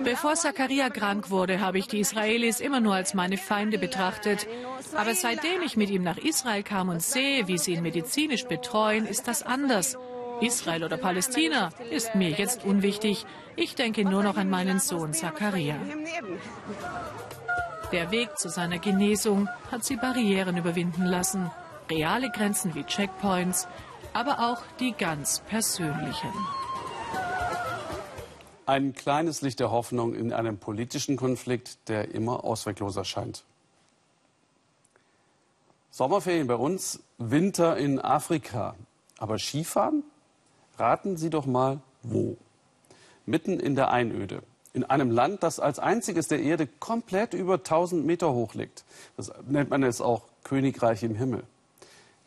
Bevor 0.03 0.35
Zakaria 0.35 0.91
krank 0.91 1.31
wurde, 1.31 1.61
habe 1.61 1.79
ich 1.79 1.89
die 1.89 2.01
Israelis 2.01 2.61
immer 2.61 2.81
nur 2.81 2.95
als 2.95 3.15
meine 3.15 3.37
Feinde 3.37 3.79
betrachtet. 3.79 4.47
Aber 4.95 5.15
seitdem 5.15 5.63
ich 5.63 5.77
mit 5.77 5.91
ihm 5.91 6.03
nach 6.03 6.19
Israel 6.19 6.63
kam 6.63 6.89
und 6.89 7.03
sehe, 7.03 7.49
wie 7.49 7.59
sie 7.59 7.75
ihn 7.75 7.83
medizinisch 7.83 8.45
betreuen, 8.45 9.07
ist 9.07 9.29
das 9.29 9.43
anders. 9.43 9.97
Israel 10.41 10.85
oder 10.85 10.97
Palästina 10.97 11.71
ist 11.91 12.15
mir 12.15 12.31
jetzt 12.31 12.65
unwichtig. 12.65 13.27
Ich 13.57 13.75
denke 13.75 14.05
nur 14.05 14.23
noch 14.23 14.37
an 14.37 14.49
meinen 14.49 14.79
Sohn 14.79 15.13
Zakaria. 15.13 15.77
Der 17.91 18.11
Weg 18.11 18.39
zu 18.39 18.49
seiner 18.49 18.79
Genesung 18.79 19.49
hat 19.73 19.85
sie 19.85 19.97
Barrieren 19.97 20.57
überwinden 20.57 21.05
lassen. 21.05 21.51
Reale 21.91 22.31
Grenzen 22.31 22.75
wie 22.75 22.85
Checkpoints, 22.85 23.67
aber 24.13 24.41
auch 24.41 24.63
die 24.79 24.93
ganz 24.93 25.41
persönlichen 25.41 26.33
ein 28.69 28.93
kleines 28.93 29.41
Licht 29.41 29.61
der 29.61 29.71
Hoffnung 29.71 30.15
in 30.15 30.31
einem 30.31 30.59
politischen 30.59 31.17
Konflikt, 31.17 31.89
der 31.89 32.15
immer 32.15 32.45
auswegloser 32.45 33.03
scheint. 33.05 33.45
Sommerferien 35.91 36.47
bei 36.47 36.55
uns, 36.55 37.01
Winter 37.17 37.79
in 37.79 37.99
Afrika. 37.99 38.77
Aber 39.17 39.39
Skifahren? 39.39 40.05
Raten 40.77 41.17
Sie 41.17 41.31
doch 41.31 41.47
mal, 41.47 41.81
wo? 42.03 42.37
Mitten 43.25 43.59
in 43.59 43.75
der 43.75 43.91
Einöde. 43.91 44.43
In 44.75 44.85
einem 44.85 45.11
Land, 45.11 45.43
das 45.43 45.61
als 45.61 45.79
einziges 45.79 46.29
der 46.29 46.43
Erde 46.43 46.67
komplett 46.67 47.33
über 47.33 47.55
1000 47.55 48.05
Meter 48.05 48.35
hoch 48.35 48.53
liegt. 48.53 48.85
Das 49.17 49.33
nennt 49.49 49.71
man 49.71 49.83
es 49.83 50.03
auch 50.03 50.25
Königreich 50.45 51.03
im 51.03 51.15
Himmel. 51.15 51.43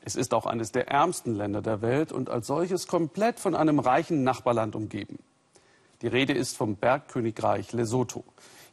Es 0.04 0.16
ist 0.16 0.34
auch 0.34 0.48
eines 0.48 0.72
der 0.72 0.88
ärmsten 0.88 1.36
Länder 1.36 1.62
der 1.62 1.84
Welt 1.84 2.12
und 2.12 2.32
als 2.32 2.48
solches 2.48 2.88
komplett 2.88 3.40
von 3.40 3.54
einem 3.54 3.78
reichen 3.78 4.24
Nachbarland 4.24 4.76
umgeben. 4.76 5.20
Die 6.02 6.08
Rede 6.08 6.34
ist 6.34 6.58
vom 6.58 6.76
Bergkönigreich 6.76 7.74
Lesotho. 7.74 8.24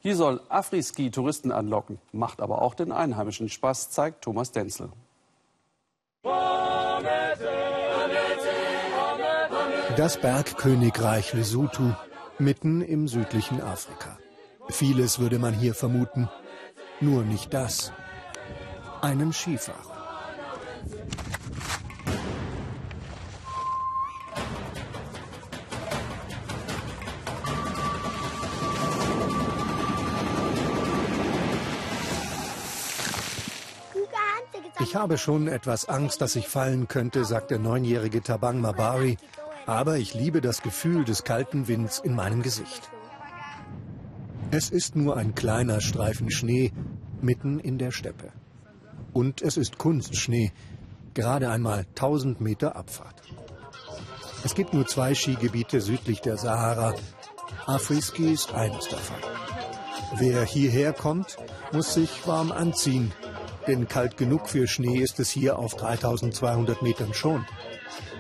Hier 0.01 0.17
soll 0.17 0.41
Afriski 0.49 1.11
Touristen 1.11 1.53
anlocken, 1.53 1.99
macht 2.13 2.41
aber 2.41 2.63
auch 2.63 2.75
den 2.75 2.93
Einheimischen 2.93 3.49
Spaß, 3.49 3.91
zeigt 3.91 4.23
Thomas 4.23 4.53
Denzel. 4.53 4.91
Das 9.97 10.19
Bergkönigreich 10.21 11.35
Lesotho 11.35 11.95
mitten 12.39 12.81
im 12.81 13.09
südlichen 13.09 13.61
Afrika. 13.61 14.19
Vieles 14.69 15.19
würde 15.19 15.39
man 15.39 15.53
hier 15.53 15.75
vermuten, 15.75 16.29
nur 17.01 17.25
nicht 17.25 17.53
das. 17.53 17.93
Einen 19.03 19.33
Skifahrer. 19.33 19.99
Ich 34.81 34.95
habe 34.95 35.19
schon 35.19 35.49
etwas 35.49 35.89
Angst, 35.89 36.21
dass 36.21 36.37
ich 36.37 36.47
fallen 36.47 36.87
könnte, 36.87 37.25
sagt 37.25 37.51
der 37.51 37.59
neunjährige 37.59 38.23
Tabang 38.23 38.61
Mabari. 38.61 39.17
Aber 39.67 39.99
ich 39.99 40.15
liebe 40.15 40.41
das 40.41 40.63
Gefühl 40.63 41.05
des 41.05 41.25
kalten 41.25 41.67
Winds 41.67 41.99
in 41.99 42.15
meinem 42.15 42.43
Gesicht. 42.43 42.89
Es 44.51 44.71
ist 44.71 44.95
nur 44.95 45.17
ein 45.17 45.35
kleiner 45.35 45.81
Streifen 45.81 46.31
Schnee 46.31 46.73
mitten 47.21 47.59
in 47.59 47.77
der 47.77 47.91
Steppe. 47.91 48.33
Und 49.13 49.43
es 49.43 49.57
ist 49.57 49.79
Kunstschnee, 49.79 50.53
gerade 51.13 51.51
einmal 51.51 51.81
1000 51.97 52.41
Meter 52.41 52.77
Abfahrt. 52.77 53.21
Es 54.45 54.55
gibt 54.55 54.75
nur 54.75 54.87
zwei 54.87 55.15
Skigebiete 55.15 55.81
südlich 55.81 56.21
der 56.21 56.37
Sahara. 56.37 56.95
Afriski 57.67 58.33
ist 58.33 58.55
eines 58.55 58.89
davon. 58.89 59.17
Wer 60.17 60.45
hierher 60.45 60.93
kommt, 60.93 61.37
muss 61.73 61.95
sich 61.95 62.27
warm 62.27 62.53
anziehen, 62.53 63.13
denn 63.69 63.87
kalt 63.87 64.17
genug 64.17 64.49
für 64.49 64.67
Schnee 64.67 64.99
ist 64.99 65.21
es 65.21 65.31
hier 65.31 65.59
auf 65.59 65.75
3200 65.77 66.83
Metern 66.83 67.15
schon. 67.15 67.45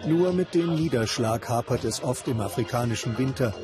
Nur 0.06 0.32
mit 0.32 0.54
dem 0.54 0.74
Niederschlag 0.74 1.48
hapert 1.48 1.84
es 1.84 2.02
oft 2.02 2.28
im 2.28 2.40
afrikanischen 2.40 3.18
Winter. 3.18 3.54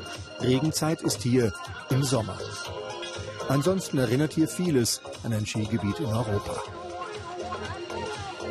Regenzeit 0.41 1.01
ist 1.01 1.21
hier 1.21 1.53
im 1.89 2.03
Sommer. 2.03 2.37
Ansonsten 3.47 3.99
erinnert 3.99 4.33
hier 4.33 4.47
vieles 4.47 5.01
an 5.23 5.33
ein 5.33 5.45
Skigebiet 5.45 5.99
in 5.99 6.07
Europa. 6.07 6.61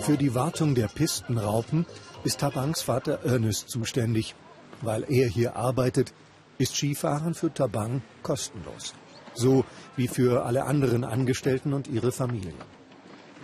Für 0.01 0.17
die 0.17 0.35
Wartung 0.35 0.75
der 0.75 0.89
Pistenraupen 0.89 1.87
ist 2.23 2.41
Tabangs 2.41 2.83
Vater 2.83 3.21
Ernest 3.25 3.69
zuständig. 3.69 4.35
Weil 4.81 5.05
er 5.09 5.29
hier 5.29 5.57
arbeitet, 5.57 6.13
ist 6.59 6.77
Skifahren 6.77 7.35
für 7.35 7.53
Tabang 7.53 8.03
kostenlos. 8.23 8.95
So 9.35 9.65
wie 9.97 10.09
für 10.09 10.45
alle 10.45 10.65
anderen 10.65 11.05
Angestellten 11.05 11.73
und 11.73 11.89
ihre 11.89 12.13
Familien. 12.13 12.55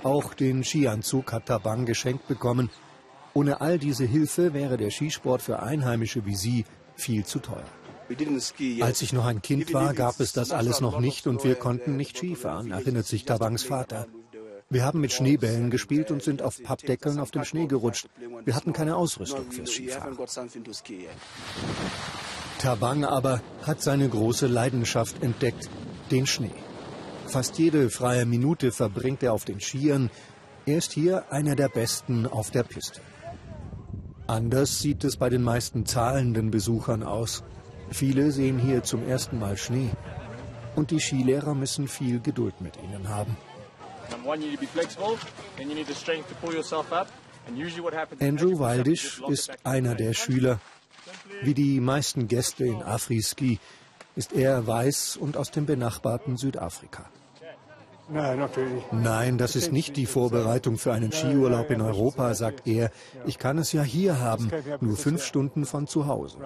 Auch 0.02 0.34
den 0.34 0.64
Skianzug 0.64 1.32
hat 1.32 1.46
Tabang 1.46 1.84
geschenkt 1.84 2.26
bekommen. 2.26 2.70
Ohne 3.34 3.60
all 3.60 3.78
diese 3.78 4.04
Hilfe 4.04 4.54
wäre 4.54 4.76
der 4.76 4.90
Skisport 4.90 5.42
für 5.42 5.62
Einheimische 5.62 6.24
wie 6.26 6.34
Sie 6.34 6.64
viel 6.96 7.24
zu 7.24 7.38
teuer. 7.38 7.64
Als 8.80 9.02
ich 9.02 9.12
noch 9.12 9.26
ein 9.26 9.40
Kind 9.40 9.72
war, 9.72 9.94
gab 9.94 10.18
es 10.18 10.32
das 10.32 10.50
alles 10.50 10.80
noch 10.80 10.98
nicht 10.98 11.26
und 11.26 11.44
wir 11.44 11.54
konnten 11.54 11.96
nicht 11.96 12.16
Skifahren, 12.16 12.72
erinnert 12.72 13.06
sich 13.06 13.24
Tabangs 13.24 13.62
Vater. 13.62 14.06
Wir 14.68 14.84
haben 14.84 15.00
mit 15.00 15.12
Schneebällen 15.12 15.70
gespielt 15.70 16.10
und 16.10 16.22
sind 16.22 16.42
auf 16.42 16.62
Pappdeckeln 16.62 17.18
auf 17.18 17.30
dem 17.30 17.44
Schnee 17.44 17.66
gerutscht. 17.66 18.08
Wir 18.44 18.54
hatten 18.54 18.72
keine 18.72 18.96
Ausrüstung 18.96 19.50
fürs 19.50 19.70
Skifahren. 19.70 20.16
Tabang 22.58 23.04
aber 23.04 23.42
hat 23.62 23.80
seine 23.80 24.08
große 24.08 24.46
Leidenschaft 24.46 25.22
entdeckt, 25.22 25.68
den 26.10 26.26
Schnee. 26.26 26.52
Fast 27.30 27.60
jede 27.60 27.90
freie 27.90 28.26
Minute 28.26 28.72
verbringt 28.72 29.22
er 29.22 29.32
auf 29.32 29.44
den 29.44 29.60
Skiern. 29.60 30.10
Er 30.66 30.78
ist 30.78 30.90
hier 30.90 31.32
einer 31.32 31.54
der 31.54 31.68
Besten 31.68 32.26
auf 32.26 32.50
der 32.50 32.64
Piste. 32.64 33.00
Anders 34.26 34.80
sieht 34.80 35.04
es 35.04 35.16
bei 35.16 35.28
den 35.28 35.44
meisten 35.44 35.86
zahlenden 35.86 36.50
Besuchern 36.50 37.04
aus. 37.04 37.44
Viele 37.92 38.32
sehen 38.32 38.58
hier 38.58 38.82
zum 38.82 39.06
ersten 39.06 39.38
Mal 39.38 39.56
Schnee. 39.56 39.90
Und 40.74 40.90
die 40.90 40.98
Skilehrer 40.98 41.54
müssen 41.54 41.86
viel 41.86 42.18
Geduld 42.18 42.60
mit 42.60 42.76
ihnen 42.82 43.08
haben. 43.08 43.36
Andrew 48.20 48.58
Waldisch 48.58 49.22
ist 49.28 49.52
einer 49.64 49.94
der 49.94 50.14
Schüler. 50.14 50.58
Wie 51.42 51.54
die 51.54 51.78
meisten 51.78 52.26
Gäste 52.26 52.64
in 52.64 52.82
Afriski 52.82 53.60
ist 54.16 54.32
er 54.32 54.66
weiß 54.66 55.16
und 55.16 55.36
aus 55.36 55.52
dem 55.52 55.66
benachbarten 55.66 56.36
Südafrika. 56.36 57.08
Nein, 58.92 59.38
das 59.38 59.56
ist 59.56 59.72
nicht 59.72 59.96
die 59.96 60.06
Vorbereitung 60.06 60.78
für 60.78 60.92
einen 60.92 61.12
Skiurlaub 61.12 61.70
in 61.70 61.80
Europa, 61.80 62.34
sagt 62.34 62.66
er. 62.66 62.90
Ich 63.26 63.38
kann 63.38 63.58
es 63.58 63.72
ja 63.72 63.82
hier 63.82 64.18
haben, 64.18 64.50
nur 64.80 64.96
fünf 64.96 65.24
Stunden 65.24 65.64
von 65.64 65.86
zu 65.86 66.06
Hause. 66.06 66.38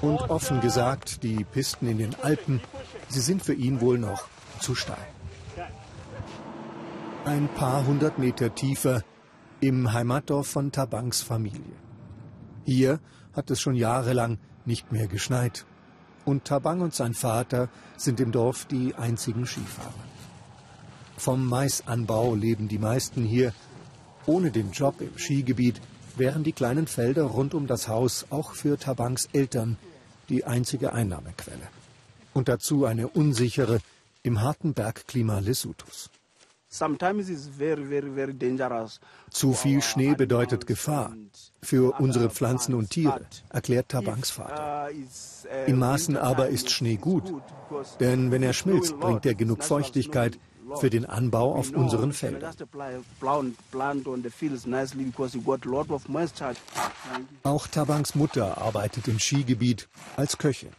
Und 0.00 0.30
offen 0.30 0.60
gesagt, 0.60 1.22
die 1.24 1.44
Pisten 1.44 1.88
in 1.88 1.98
den 1.98 2.14
Alpen, 2.22 2.60
sie 3.08 3.20
sind 3.20 3.42
für 3.42 3.54
ihn 3.54 3.80
wohl 3.80 3.98
noch 3.98 4.28
zu 4.60 4.74
steil. 4.74 4.96
Ein 7.24 7.48
paar 7.48 7.84
hundert 7.84 8.18
Meter 8.18 8.54
tiefer 8.54 9.02
im 9.60 9.92
Heimatdorf 9.92 10.46
von 10.46 10.70
Tabangs 10.70 11.20
Familie. 11.20 11.76
Hier 12.64 13.00
hat 13.32 13.50
es 13.50 13.60
schon 13.60 13.74
jahrelang 13.74 14.38
nicht 14.64 14.92
mehr 14.92 15.08
geschneit 15.08 15.66
und 16.28 16.44
Tabang 16.44 16.82
und 16.82 16.94
sein 16.94 17.14
Vater 17.14 17.70
sind 17.96 18.20
im 18.20 18.32
Dorf 18.32 18.66
die 18.66 18.94
einzigen 18.94 19.46
Skifahrer. 19.46 19.94
Vom 21.16 21.46
Maisanbau 21.46 22.34
leben 22.34 22.68
die 22.68 22.78
meisten 22.78 23.24
hier. 23.24 23.54
Ohne 24.26 24.50
den 24.50 24.72
Job 24.72 25.00
im 25.00 25.16
Skigebiet 25.16 25.80
wären 26.16 26.44
die 26.44 26.52
kleinen 26.52 26.86
Felder 26.86 27.22
rund 27.22 27.54
um 27.54 27.66
das 27.66 27.88
Haus 27.88 28.26
auch 28.28 28.52
für 28.52 28.78
Tabangs 28.78 29.30
Eltern 29.32 29.78
die 30.28 30.44
einzige 30.44 30.92
Einnahmequelle. 30.92 31.66
Und 32.34 32.48
dazu 32.48 32.84
eine 32.84 33.08
unsichere 33.08 33.80
im 34.22 34.42
harten 34.42 34.74
Bergklima 34.74 35.38
Lesothos. 35.38 36.10
Zu 39.30 39.52
viel 39.54 39.82
Schnee 39.82 40.14
bedeutet 40.14 40.66
Gefahr 40.66 41.16
für 41.62 41.98
unsere 41.98 42.30
Pflanzen 42.30 42.74
und 42.74 42.90
Tiere, 42.90 43.26
erklärt 43.48 43.88
Tabangs 43.88 44.30
Vater. 44.30 44.90
In 45.66 45.78
Maßen 45.78 46.16
aber 46.16 46.48
ist 46.48 46.70
Schnee 46.70 46.96
gut, 46.96 47.32
denn 48.00 48.30
wenn 48.30 48.42
er 48.42 48.52
schmilzt, 48.52 48.98
bringt 49.00 49.24
er 49.24 49.34
genug 49.34 49.64
Feuchtigkeit 49.64 50.38
für 50.76 50.90
den 50.90 51.06
Anbau 51.06 51.54
auf 51.54 51.70
unseren 51.70 52.12
Feldern. 52.12 52.54
Auch 57.42 57.66
Tabangs 57.66 58.14
Mutter 58.14 58.58
arbeitet 58.58 59.08
im 59.08 59.18
Skigebiet 59.18 59.88
als 60.16 60.36
Köchin. 60.36 60.70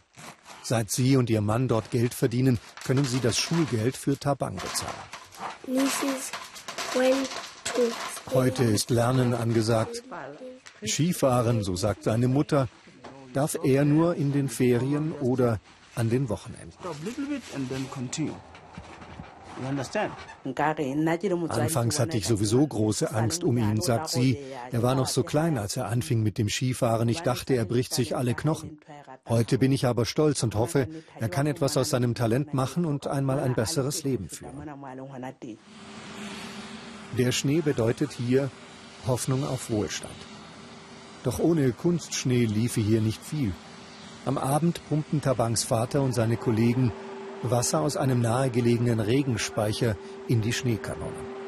Seit 0.62 0.90
sie 0.90 1.16
und 1.16 1.30
ihr 1.30 1.40
Mann 1.40 1.66
dort 1.66 1.90
Geld 1.90 2.14
verdienen, 2.14 2.60
können 2.84 3.04
sie 3.04 3.18
das 3.18 3.38
Schulgeld 3.38 3.96
für 3.96 4.16
Tabang 4.16 4.54
bezahlen. 4.54 5.19
Heute 8.32 8.64
ist 8.64 8.90
Lernen 8.90 9.34
angesagt. 9.34 10.02
Skifahren, 10.84 11.62
so 11.62 11.76
sagt 11.76 12.04
seine 12.04 12.28
Mutter, 12.28 12.68
darf 13.32 13.56
er 13.62 13.84
nur 13.84 14.16
in 14.16 14.32
den 14.32 14.48
Ferien 14.48 15.12
oder 15.12 15.60
an 15.94 16.10
den 16.10 16.28
Wochenenden. 16.28 16.76
Anfangs 21.50 21.98
hatte 21.98 22.16
ich 22.16 22.26
sowieso 22.26 22.66
große 22.66 23.12
Angst 23.12 23.44
um 23.44 23.56
ihn, 23.58 23.80
sagt 23.80 24.08
sie. 24.08 24.38
Er 24.70 24.82
war 24.82 24.94
noch 24.94 25.06
so 25.06 25.22
klein, 25.22 25.58
als 25.58 25.76
er 25.76 25.86
anfing 25.86 26.22
mit 26.22 26.38
dem 26.38 26.48
Skifahren. 26.48 27.08
Ich 27.08 27.20
dachte, 27.20 27.54
er 27.54 27.64
bricht 27.64 27.94
sich 27.94 28.16
alle 28.16 28.34
Knochen. 28.34 28.80
Heute 29.28 29.58
bin 29.58 29.72
ich 29.72 29.86
aber 29.86 30.06
stolz 30.06 30.42
und 30.42 30.54
hoffe, 30.54 30.88
er 31.18 31.28
kann 31.28 31.46
etwas 31.46 31.76
aus 31.76 31.90
seinem 31.90 32.14
Talent 32.14 32.54
machen 32.54 32.84
und 32.84 33.06
einmal 33.06 33.40
ein 33.40 33.54
besseres 33.54 34.02
Leben 34.02 34.28
führen. 34.28 34.68
Der 37.18 37.32
Schnee 37.32 37.60
bedeutet 37.60 38.12
hier 38.12 38.50
Hoffnung 39.06 39.46
auf 39.46 39.70
Wohlstand. 39.70 40.14
Doch 41.24 41.38
ohne 41.38 41.72
Kunstschnee 41.72 42.44
liefe 42.44 42.80
hier 42.80 43.00
nicht 43.00 43.22
viel. 43.22 43.52
Am 44.24 44.38
Abend 44.38 44.80
pumpten 44.88 45.20
Tabangs 45.20 45.64
Vater 45.64 46.02
und 46.02 46.14
seine 46.14 46.36
Kollegen 46.36 46.92
Wasser 47.42 47.80
aus 47.80 47.96
einem 47.96 48.20
nahegelegenen 48.20 49.00
Regenspeicher 49.00 49.96
in 50.28 50.42
die 50.42 50.52
Schneekanonen. 50.52 51.40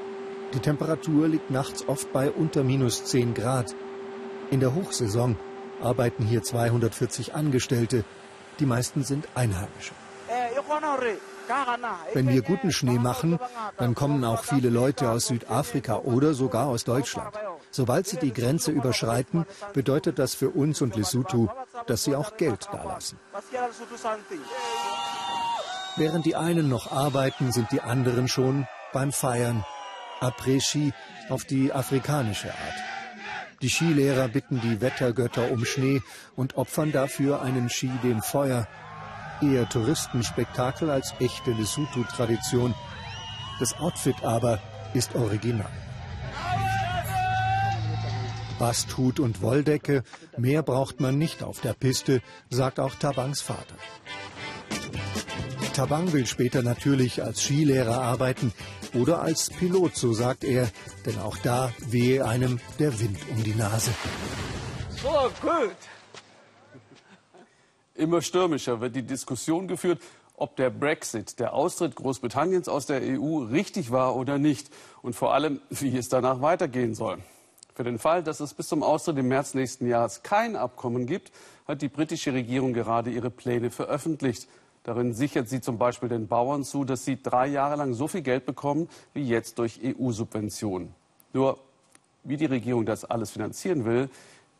Die 0.54 0.60
Temperatur 0.60 1.28
liegt 1.28 1.50
nachts 1.50 1.86
oft 1.88 2.12
bei 2.12 2.30
unter 2.30 2.62
minus 2.62 3.04
10 3.04 3.34
Grad. 3.34 3.74
In 4.50 4.60
der 4.60 4.74
Hochsaison 4.74 5.36
arbeiten 5.82 6.24
hier 6.24 6.42
240 6.42 7.34
Angestellte. 7.34 8.04
Die 8.58 8.66
meisten 8.66 9.02
sind 9.02 9.28
Einheimische. 9.34 9.92
Wenn 12.12 12.28
wir 12.28 12.42
guten 12.42 12.72
Schnee 12.72 12.98
machen, 12.98 13.38
dann 13.76 13.94
kommen 13.94 14.24
auch 14.24 14.44
viele 14.44 14.70
Leute 14.70 15.10
aus 15.10 15.26
Südafrika 15.26 15.98
oder 15.98 16.34
sogar 16.34 16.66
aus 16.66 16.84
Deutschland. 16.84 17.34
Sobald 17.70 18.06
sie 18.06 18.18
die 18.18 18.32
Grenze 18.32 18.70
überschreiten, 18.70 19.46
bedeutet 19.72 20.18
das 20.18 20.34
für 20.34 20.50
uns 20.50 20.80
und 20.82 20.96
Lesotho, 20.96 21.50
dass 21.86 22.04
sie 22.04 22.14
auch 22.14 22.36
Geld 22.36 22.68
dalassen. 22.70 23.18
Während 25.96 26.24
die 26.24 26.36
einen 26.36 26.68
noch 26.68 26.90
arbeiten, 26.90 27.52
sind 27.52 27.70
die 27.70 27.82
anderen 27.82 28.26
schon 28.26 28.66
beim 28.92 29.12
Feiern. 29.12 29.64
Après-Ski 30.20 30.92
auf 31.28 31.44
die 31.44 31.72
afrikanische 31.72 32.48
Art. 32.48 32.92
Die 33.60 33.68
Skilehrer 33.68 34.28
bitten 34.28 34.60
die 34.60 34.80
Wettergötter 34.80 35.50
um 35.50 35.64
Schnee 35.64 36.00
und 36.34 36.56
opfern 36.56 36.92
dafür 36.92 37.42
einen 37.42 37.68
Ski 37.68 37.90
dem 38.02 38.22
Feuer. 38.22 38.66
Eher 39.42 39.68
Touristenspektakel 39.68 40.90
als 40.90 41.14
echte 41.20 41.52
Lesotho-Tradition. 41.52 42.74
Das 43.60 43.78
Outfit 43.78 44.24
aber 44.24 44.60
ist 44.94 45.14
original. 45.14 45.70
Basthut 48.58 49.20
und 49.20 49.42
Wolldecke, 49.42 50.04
mehr 50.36 50.62
braucht 50.62 51.00
man 51.00 51.18
nicht 51.18 51.42
auf 51.42 51.60
der 51.60 51.72
Piste, 51.72 52.22
sagt 52.48 52.78
auch 52.78 52.94
Tabangs 52.94 53.42
Vater. 53.42 53.74
Tabang 55.72 56.12
will 56.12 56.26
später 56.26 56.62
natürlich 56.62 57.22
als 57.22 57.42
Skilehrer 57.42 57.98
arbeiten 57.98 58.52
oder 58.94 59.22
als 59.22 59.48
Pilot, 59.48 59.96
so 59.96 60.12
sagt 60.12 60.44
er, 60.44 60.70
denn 61.06 61.18
auch 61.18 61.38
da 61.38 61.72
wehe 61.88 62.26
einem 62.26 62.60
der 62.78 63.00
Wind 63.00 63.18
um 63.30 63.42
die 63.42 63.54
Nase. 63.54 63.90
So 64.90 65.08
gut. 65.40 65.76
Immer 67.94 68.20
stürmischer 68.20 68.80
wird 68.82 68.96
die 68.96 69.02
Diskussion 69.02 69.66
geführt, 69.66 70.00
ob 70.36 70.56
der 70.56 70.68
Brexit, 70.68 71.38
der 71.40 71.54
Austritt 71.54 71.94
Großbritanniens 71.94 72.68
aus 72.68 72.84
der 72.84 73.00
EU, 73.02 73.44
richtig 73.44 73.90
war 73.90 74.14
oder 74.16 74.38
nicht 74.38 74.68
und 75.00 75.14
vor 75.14 75.32
allem, 75.32 75.60
wie 75.70 75.96
es 75.96 76.10
danach 76.10 76.42
weitergehen 76.42 76.94
soll. 76.94 77.18
Für 77.74 77.84
den 77.84 77.98
Fall, 77.98 78.22
dass 78.22 78.40
es 78.40 78.52
bis 78.52 78.68
zum 78.68 78.82
Austritt 78.82 79.16
im 79.16 79.28
März 79.28 79.54
nächsten 79.54 79.86
Jahres 79.86 80.22
kein 80.22 80.56
Abkommen 80.56 81.06
gibt, 81.06 81.32
hat 81.66 81.80
die 81.80 81.88
britische 81.88 82.34
Regierung 82.34 82.74
gerade 82.74 83.10
ihre 83.10 83.30
Pläne 83.30 83.70
veröffentlicht. 83.70 84.48
Darin 84.84 85.12
sichert 85.14 85.48
sie 85.48 85.60
zum 85.60 85.78
Beispiel 85.78 86.08
den 86.08 86.26
Bauern 86.26 86.64
zu, 86.64 86.84
dass 86.84 87.04
sie 87.04 87.22
drei 87.22 87.46
Jahre 87.46 87.76
lang 87.76 87.94
so 87.94 88.08
viel 88.08 88.22
Geld 88.22 88.46
bekommen 88.46 88.88
wie 89.14 89.22
jetzt 89.22 89.58
durch 89.58 89.80
EU-Subventionen. 89.82 90.94
Nur 91.32 91.58
wie 92.24 92.36
die 92.36 92.46
Regierung 92.46 92.84
das 92.84 93.04
alles 93.04 93.30
finanzieren 93.30 93.84
will, 93.84 94.10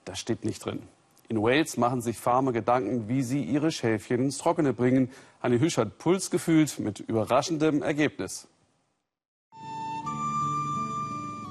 das 0.05 0.19
steht 0.19 0.45
nicht 0.45 0.65
drin. 0.65 0.83
In 1.29 1.43
Wales 1.43 1.77
machen 1.77 2.03
sich 2.03 2.19
Farmer 2.19 2.53
Gedanken, 2.53 3.09
wie 3.09 3.23
sie 3.23 3.43
ihre 3.43 3.71
Schäfchen 3.71 4.25
ins 4.25 4.39
Trockene 4.39 4.73
bringen. 4.73 5.11
Hanni 5.43 5.59
Hüsch 5.59 5.79
hat 5.79 5.99
Puls 5.99 6.31
gefühlt 6.31 6.79
mit 6.79 7.01
überraschendem 7.01 7.83
Ergebnis. 7.83 8.47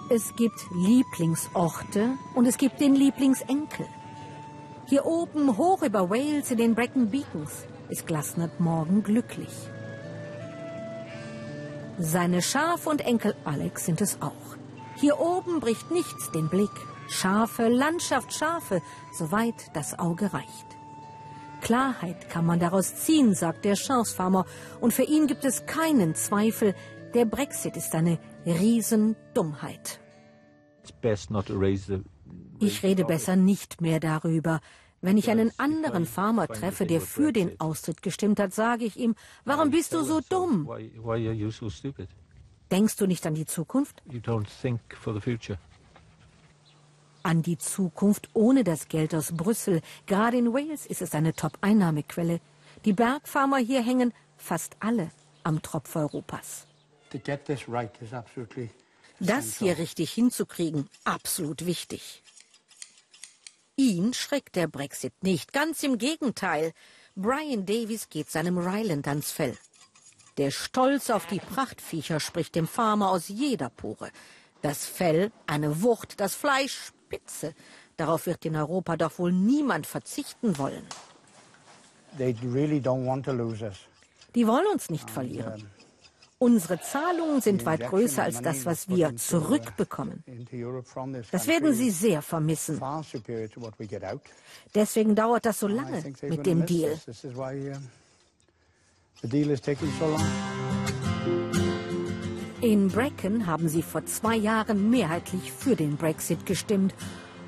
Es 0.10 0.36
gibt 0.36 0.60
Lieblingsorte 0.76 2.18
und 2.36 2.46
es 2.46 2.58
gibt 2.58 2.80
den 2.82 2.96
Lieblingsenkel. 2.96 3.88
Hier 4.88 5.06
oben, 5.06 5.58
hoch 5.58 5.84
über 5.84 6.10
Wales 6.10 6.52
in 6.52 6.58
den 6.58 6.76
Brecon 6.76 7.10
Beacons, 7.10 7.66
ist 7.91 8.08
Glasnert 8.08 8.60
morgen 8.60 9.04
glücklich. 9.04 9.54
Seine 11.99 12.41
Schaf 12.41 12.88
und 12.88 13.01
Enkel 13.01 13.36
Alex 13.45 13.86
sind 13.86 14.01
es 14.01 14.21
auch. 14.21 14.56
Hier 14.95 15.19
oben 15.19 15.60
bricht 15.60 15.91
nichts 15.91 16.32
den 16.32 16.49
Blick. 16.49 16.71
Schafe, 17.10 17.67
Landschaft, 17.67 18.34
Schafe, 18.34 18.82
soweit 19.13 19.75
das 19.75 19.99
Auge 19.99 20.34
reicht. 20.34 20.67
Klarheit 21.62 22.30
kann 22.30 22.45
man 22.45 22.60
daraus 22.60 22.95
ziehen, 22.95 23.36
sagt 23.36 23.65
der 23.65 23.75
Schafsfarmer, 23.75 24.45
und 24.80 24.93
für 24.93 25.04
ihn 25.04 25.27
gibt 25.27 25.45
es 25.45 25.65
keinen 25.65 26.15
Zweifel, 26.15 26.73
der 27.13 27.25
Brexit 27.25 27.75
ist 27.75 27.93
eine 27.93 28.17
Riesendummheit. 28.45 29.99
Ich 32.60 32.84
rede 32.84 33.06
besser 33.06 33.36
nicht 33.36 33.82
mehr 33.82 33.99
darüber. 33.99 34.62
Wenn 35.02 35.18
ich 35.18 35.30
einen 35.32 35.52
anderen 35.58 36.06
Farmer 36.06 36.48
treffe, 36.48 36.86
der 36.86 37.02
für 37.02 37.34
den 37.34 37.60
Austritt 37.60 38.04
gestimmt 38.04 38.40
hat, 38.40 38.54
sage 38.54 38.86
ich 38.86 38.98
ihm, 38.98 39.16
warum 39.46 39.72
bist 39.72 39.94
du 39.94 40.04
so 40.04 40.22
dumm? 40.30 40.70
Denkst 42.70 42.96
du 42.98 43.08
nicht 43.08 43.26
an 43.26 43.34
die 43.34 43.48
Zukunft? 43.48 44.02
An 47.24 47.42
die 47.42 47.58
Zukunft 47.58 48.30
ohne 48.34 48.64
das 48.64 48.88
Geld 48.88 49.14
aus 49.16 49.32
Brüssel. 49.32 49.82
Gerade 50.06 50.38
in 50.38 50.54
Wales 50.54 50.86
ist 50.86 51.02
es 51.02 51.14
eine 51.14 51.34
Top-Einnahmequelle. 51.34 52.40
Die 52.86 52.94
Bergfarmer 52.94 53.58
hier 53.58 53.84
hängen 53.84 54.14
fast 54.38 54.78
alle 54.80 55.12
am 55.44 55.62
Tropf 55.62 55.96
Europas. 55.96 56.68
Das 59.20 59.58
hier 59.58 59.78
richtig 59.78 60.12
hinzukriegen, 60.12 60.88
absolut 61.04 61.66
wichtig. 61.66 62.24
Ihn 63.76 64.14
schreckt 64.14 64.56
der 64.56 64.68
Brexit 64.68 65.14
nicht, 65.24 65.54
ganz 65.54 65.84
im 65.84 65.98
Gegenteil. 65.98 66.74
Brian 67.16 67.66
Davies 67.66 68.10
geht 68.10 68.30
seinem 68.30 68.58
Ryland 68.58 69.08
ans 69.08 69.32
Fell. 69.32 69.58
Der 70.38 70.52
Stolz 70.52 71.10
auf 71.10 71.26
die 71.26 71.40
Prachtviecher 71.40 72.20
spricht 72.20 72.56
dem 72.56 72.68
Farmer 72.68 73.10
aus 73.10 73.28
jeder 73.28 73.70
Pore. 73.70 74.12
Das 74.62 74.86
Fell, 74.86 75.32
eine 75.48 75.82
Wucht, 75.82 76.20
das 76.20 76.36
Fleisch, 76.36 76.92
Spitze. 77.12 77.54
Darauf 77.98 78.26
wird 78.26 78.46
in 78.46 78.56
Europa 78.56 78.96
doch 78.96 79.20
wohl 79.20 79.32
niemand 79.32 79.86
verzichten 79.86 80.58
wollen. 80.58 80.86
Die 84.36 84.48
wollen 84.48 84.68
uns 84.68 84.90
nicht 84.90 85.10
verlieren. 85.10 85.70
Unsere 86.41 86.82
Zahlungen 86.82 87.39
sind 87.39 87.67
weit 87.67 87.88
größer 87.88 88.23
als 88.23 88.41
das, 88.41 88.65
was 88.65 88.89
wir 88.89 89.15
zurückbekommen. 89.15 90.23
Das 91.32 91.45
werden 91.45 91.71
Sie 91.71 91.91
sehr 91.91 92.23
vermissen. 92.23 92.82
Deswegen 94.73 95.13
dauert 95.13 95.45
das 95.45 95.60
so 95.60 95.67
lange 95.67 96.04
mit 96.23 96.43
dem 96.47 96.65
Deal. 96.65 96.99
In 102.62 102.88
Brecon 102.88 103.45
haben 103.45 103.69
sie 103.69 103.84
vor 103.84 104.04
zwei 104.08 104.36
Jahren 104.36 104.89
mehrheitlich 104.89 105.51
für 105.51 105.75
den 105.75 105.95
Brexit 105.95 106.47
gestimmt, 106.47 106.95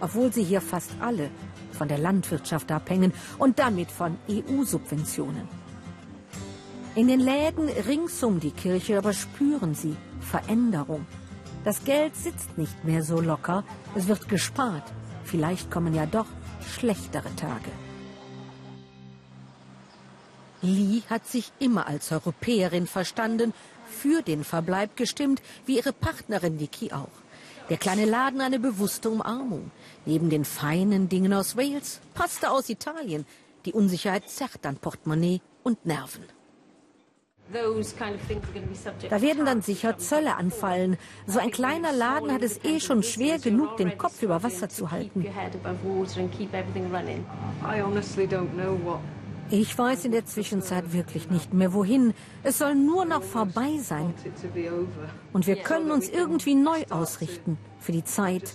obwohl 0.02 0.32
sie 0.32 0.44
hier 0.44 0.62
fast 0.62 0.92
alle 1.00 1.32
von 1.72 1.88
der 1.88 1.98
Landwirtschaft 1.98 2.72
abhängen 2.72 3.12
und 3.40 3.58
damit 3.58 3.90
von 3.90 4.20
EU-Subventionen. 4.30 5.63
In 6.96 7.08
den 7.08 7.20
Läden 7.20 7.70
rings 7.70 8.22
um 8.24 8.40
die 8.40 8.52
Kirche 8.52 9.00
aber 9.00 9.14
spüren 9.14 9.74
sie 9.74 9.96
Veränderung. 10.20 11.08
Das 11.64 11.84
Geld 11.86 12.16
sitzt 12.16 12.56
nicht 12.58 12.84
mehr 12.84 13.04
so 13.04 13.20
locker, 13.20 13.64
es 13.96 14.08
wird 14.08 14.30
gespart. 14.30 14.84
Vielleicht 15.24 15.72
kommen 15.72 15.96
ja 15.96 16.06
doch 16.06 16.28
schlechtere 16.62 17.36
Tage. 17.36 17.72
Lee 20.62 21.02
hat 21.10 21.26
sich 21.28 21.52
immer 21.60 21.88
als 21.88 22.12
Europäerin 22.12 22.86
verstanden, 22.86 23.54
für 23.90 24.22
den 24.22 24.44
Verbleib 24.44 24.96
gestimmt, 24.96 25.42
wie 25.66 25.78
ihre 25.78 25.94
Partnerin 25.94 26.60
Vicky 26.60 26.92
auch. 26.92 27.10
Der 27.70 27.78
kleine 27.78 28.06
Laden 28.06 28.42
eine 28.42 28.60
bewusste 28.60 29.10
Umarmung. 29.10 29.72
Neben 30.06 30.30
den 30.30 30.46
feinen 30.46 31.10
Dingen 31.10 31.34
aus 31.34 31.58
Wales, 31.58 32.02
Pasta 32.14 32.50
aus 32.50 32.70
Italien. 32.70 33.26
Die 33.66 33.74
Unsicherheit 33.74 34.30
zerrt 34.30 34.66
an 34.66 34.78
Portemonnaie 34.78 35.42
und 35.64 35.86
Nerven. 35.86 36.24
Da 39.10 39.22
werden 39.22 39.46
dann 39.46 39.62
sicher 39.62 39.98
Zölle 39.98 40.36
anfallen. 40.36 40.98
So 41.28 41.40
ein 41.40 41.52
kleiner 41.52 41.92
Laden 41.92 42.32
hat 42.32 42.42
es 42.42 42.64
eh 42.64 42.80
schon 42.80 43.04
schwer 43.04 43.40
genug, 43.40 43.78
den 43.78 43.98
Kopf 43.98 44.22
über 44.22 44.44
Wasser 44.44 44.70
zu 44.70 44.92
halten. 44.92 45.26
Ich 49.50 49.78
weiß 49.78 50.06
in 50.06 50.12
der 50.12 50.26
Zwischenzeit 50.26 50.94
wirklich 50.94 51.30
nicht 51.30 51.54
mehr 51.54 51.74
wohin. 51.74 52.14
Es 52.44 52.58
soll 52.58 52.76
nur 52.76 53.06
noch 53.06 53.22
vorbei 53.22 53.78
sein. 53.82 54.14
Und 55.32 55.46
wir 55.48 55.58
können 55.58 55.92
uns 55.92 56.10
irgendwie 56.10 56.56
neu 56.56 56.84
ausrichten 56.90 57.58
für 57.80 57.92
die 57.92 58.04
Zeit 58.04 58.54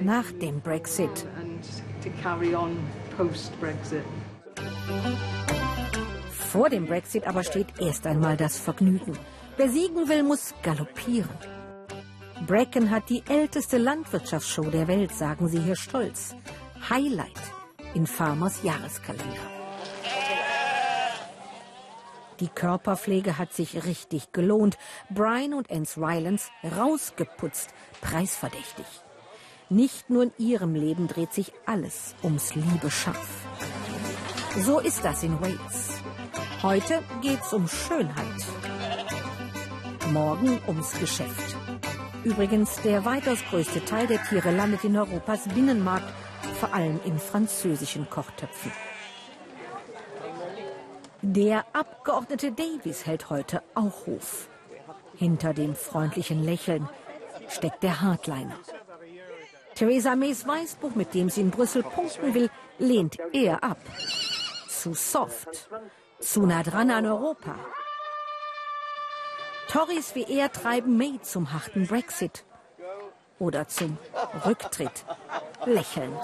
nach 0.00 0.32
dem 0.32 0.60
Brexit. 0.60 1.26
Vor 6.52 6.68
dem 6.68 6.86
Brexit 6.86 7.28
aber 7.28 7.44
steht 7.44 7.78
erst 7.78 8.08
einmal 8.08 8.36
das 8.36 8.58
Vergnügen. 8.58 9.16
Wer 9.56 9.68
siegen 9.68 10.08
will, 10.08 10.24
muss 10.24 10.52
galoppieren. 10.64 11.30
Bracken 12.44 12.90
hat 12.90 13.08
die 13.08 13.22
älteste 13.28 13.78
Landwirtschaftsshow 13.78 14.64
der 14.64 14.88
Welt, 14.88 15.12
sagen 15.12 15.46
sie 15.46 15.60
hier 15.60 15.76
stolz. 15.76 16.34
Highlight 16.88 17.40
in 17.94 18.04
Farmers 18.04 18.64
Jahreskalender. 18.64 19.46
Die 22.40 22.48
Körperpflege 22.48 23.38
hat 23.38 23.52
sich 23.52 23.84
richtig 23.84 24.32
gelohnt. 24.32 24.76
Brian 25.08 25.54
und 25.54 25.70
Anse 25.70 26.00
Rylance 26.00 26.50
rausgeputzt, 26.76 27.70
preisverdächtig. 28.00 28.86
Nicht 29.68 30.10
nur 30.10 30.24
in 30.24 30.32
ihrem 30.38 30.74
Leben 30.74 31.06
dreht 31.06 31.32
sich 31.32 31.52
alles 31.64 32.16
ums 32.24 32.56
liebe 32.56 32.90
Schaf. 32.90 33.46
So 34.58 34.80
ist 34.80 35.04
das 35.04 35.22
in 35.22 35.40
Wales. 35.40 36.00
Heute 36.62 37.02
geht's 37.22 37.54
um 37.54 37.66
Schönheit. 37.66 38.26
Morgen 40.12 40.60
ums 40.66 40.92
Geschäft. 40.98 41.56
Übrigens, 42.22 42.76
der 42.82 43.06
weitaus 43.06 43.38
größte 43.48 43.82
Teil 43.86 44.06
der 44.06 44.22
Tiere 44.24 44.50
landet 44.50 44.84
in 44.84 44.94
Europas 44.94 45.48
Binnenmarkt, 45.48 46.12
vor 46.58 46.74
allem 46.74 47.00
in 47.06 47.18
französischen 47.18 48.10
Kochtöpfen. 48.10 48.72
Der 51.22 51.64
Abgeordnete 51.72 52.52
Davies 52.52 53.06
hält 53.06 53.30
heute 53.30 53.62
auch 53.74 54.06
Hof. 54.06 54.48
Hinter 55.16 55.54
dem 55.54 55.74
freundlichen 55.74 56.44
Lächeln 56.44 56.90
steckt 57.48 57.82
der 57.82 58.02
Hardliner. 58.02 58.58
Theresa 59.76 60.14
Mays 60.14 60.46
Weißbuch, 60.46 60.94
mit 60.94 61.14
dem 61.14 61.30
sie 61.30 61.40
in 61.40 61.50
Brüssel 61.50 61.82
punkten 61.82 62.34
will, 62.34 62.50
lehnt 62.78 63.16
er 63.32 63.64
ab. 63.64 63.78
Zu 64.68 64.92
soft. 64.92 65.70
Zu 66.20 66.46
nah 66.46 66.62
dran 66.62 66.90
an 66.90 67.06
Europa. 67.06 67.54
Tories 69.68 70.14
wie 70.14 70.24
er 70.24 70.52
treiben 70.52 70.96
May 70.96 71.18
zum 71.22 71.52
harten 71.52 71.86
Brexit 71.86 72.44
oder 73.38 73.68
zum 73.68 73.96
Rücktritt. 74.44 75.04
Lächelnd. 75.64 76.20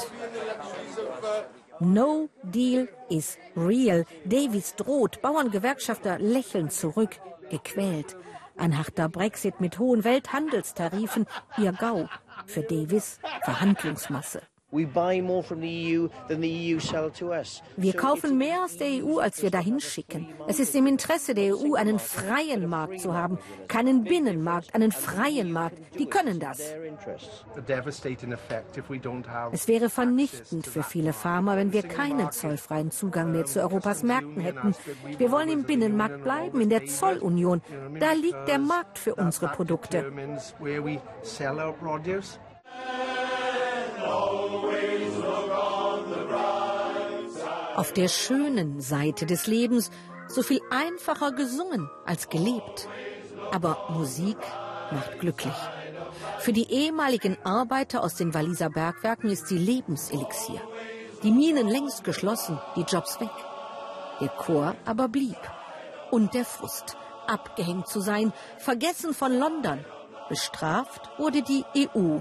No 1.81 2.29
deal 2.43 2.89
is 3.09 3.39
real. 3.57 4.05
Davies 4.25 4.75
droht. 4.77 5.23
Bauerngewerkschafter 5.23 6.19
lächeln 6.19 6.71
zurück. 6.71 7.19
Gequält. 7.51 8.17
Ein 8.57 8.77
harter 8.77 9.09
Brexit 9.09 9.61
mit 9.61 9.79
hohen 9.79 10.05
Welthandelstarifen. 10.05 11.27
Ihr 11.59 11.73
Gau. 11.73 12.09
Für 12.47 12.63
Davis 12.63 13.19
Verhandlungsmasse. 13.45 14.43
E 14.73 14.85
wir 17.77 17.93
kaufen 17.93 18.37
mehr 18.37 18.65
aus 18.65 18.77
der 18.77 18.89
EU, 18.89 19.19
als 19.21 19.41
wir 19.41 19.51
dahin 19.51 19.79
schicken. 19.79 20.29
Es 20.49 20.59
ist 20.59 20.75
im 20.75 20.89
Interesse 20.89 21.35
der 21.35 21.57
EU, 21.57 21.75
einen 21.75 22.01
freien 22.01 22.69
Markt 22.69 23.01
zu 23.01 23.15
haben. 23.15 23.39
Keinen 23.69 24.03
Binnenmarkt, 24.03 24.75
einen 24.75 24.91
freien 24.91 25.53
Markt. 25.53 25.79
Die 25.97 26.07
können 26.07 26.41
das. 26.41 26.59
Es 29.53 29.69
wäre 29.69 29.89
vernichtend 29.89 30.67
für 30.67 30.83
viele 30.83 31.13
Farmer, 31.13 31.57
wenn 31.57 31.73
wir 31.73 31.83
keinen 31.83 32.33
zollfreien 32.33 32.91
Zugang 32.91 33.31
mehr 33.31 33.45
zu 33.45 33.61
Europas 33.61 34.03
Märkten 34.03 34.41
hätten. 34.41 34.75
Wir 35.17 35.31
wollen 35.31 35.49
im 35.49 35.63
Binnenmarkt 35.63 36.25
bleiben, 36.25 36.61
in 36.61 36.71
der 36.71 36.87
Zollunion. 36.87 37.63
Da 38.01 38.13
liegt 38.15 38.49
der 38.49 38.59
Markt 38.59 38.99
für 38.99 39.15
unsere 39.15 39.47
Produkte. 39.47 40.13
Auf 47.77 47.93
der 47.93 48.09
schönen 48.09 48.81
Seite 48.81 49.27
des 49.27 49.47
Lebens 49.47 49.91
so 50.29 50.43
viel 50.43 50.63
einfacher 50.71 51.33
gesungen 51.33 51.91
als 52.07 52.31
gelebt. 52.31 52.89
Aber 53.53 53.89
Musik 53.91 54.39
macht 54.91 55.21
glücklich. 55.21 55.55
Für 56.39 56.55
die 56.55 56.71
ehemaligen 56.73 57.37
Arbeiter 57.45 58.03
aus 58.03 58.15
den 58.15 58.33
Walliser 58.33 58.71
Bergwerken 58.71 59.29
ist 59.31 59.49
sie 59.49 59.59
Lebenselixier. 59.59 60.63
Die 61.23 61.31
Minen 61.31 61.69
längst 61.69 62.03
geschlossen, 62.03 62.59
die 62.77 62.87
Jobs 62.89 63.21
weg. 63.21 63.37
Der 64.23 64.29
Chor 64.29 64.75
aber 64.87 65.09
blieb. 65.09 65.39
Und 66.11 66.33
der 66.33 66.47
Frust, 66.47 66.97
abgehängt 67.27 67.89
zu 67.89 68.01
sein, 68.01 68.33
vergessen 68.57 69.13
von 69.13 69.39
London. 69.39 69.85
Bestraft 70.31 71.11
wurde 71.19 71.43
die 71.43 71.65
EU. 71.77 72.21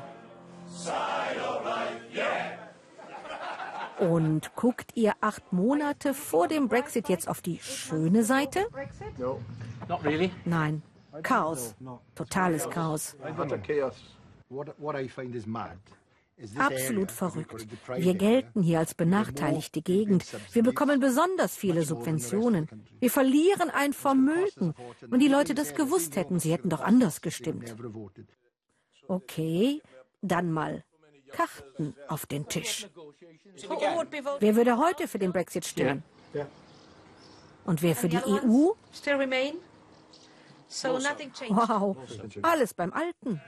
Und 3.99 4.55
guckt 4.55 4.91
ihr 4.95 5.13
acht 5.21 5.53
Monate 5.53 6.13
vor 6.13 6.47
dem 6.47 6.67
Brexit 6.67 7.09
jetzt 7.09 7.27
auf 7.27 7.41
die 7.41 7.59
schöne 7.59 8.23
Seite? 8.23 8.67
Nein, 10.45 10.81
Chaos. 11.23 11.75
Totales 12.13 12.69
Chaos. 12.69 13.15
Absolut 16.57 17.11
verrückt. 17.11 17.67
Wir 17.95 18.13
gelten 18.13 18.61
hier 18.61 18.79
als 18.79 18.93
benachteiligte 18.93 19.81
Gegend. 19.81 20.25
Wir 20.51 20.63
bekommen 20.63 20.99
besonders 20.99 21.55
viele 21.55 21.83
Subventionen. 21.83 22.67
Wir 22.99 23.09
verlieren 23.09 23.69
ein 23.69 23.93
Vermögen. 23.93 24.73
Wenn 25.01 25.19
die 25.21 25.29
Leute 25.29 25.55
das 25.55 25.75
gewusst 25.75 26.17
hätten, 26.17 26.39
sie 26.39 26.51
hätten 26.51 26.69
doch 26.69 26.81
anders 26.81 27.21
gestimmt. 27.21 27.73
Okay, 29.07 29.81
dann 30.21 30.51
mal 30.51 30.83
Karten 31.35 31.95
auf 32.07 32.25
den 32.25 32.47
Tisch. 32.47 32.87
Wer 34.39 34.55
würde 34.55 34.77
heute 34.77 35.07
für 35.07 35.19
den 35.19 35.31
Brexit 35.31 35.65
stimmen? 35.65 36.03
Und 37.65 37.81
wer 37.81 37.95
für 37.95 38.09
die 38.09 38.17
EU? 38.17 38.71
Wow, 41.49 41.97
alles 42.41 42.73
beim 42.73 42.93
Alten. 42.93 43.41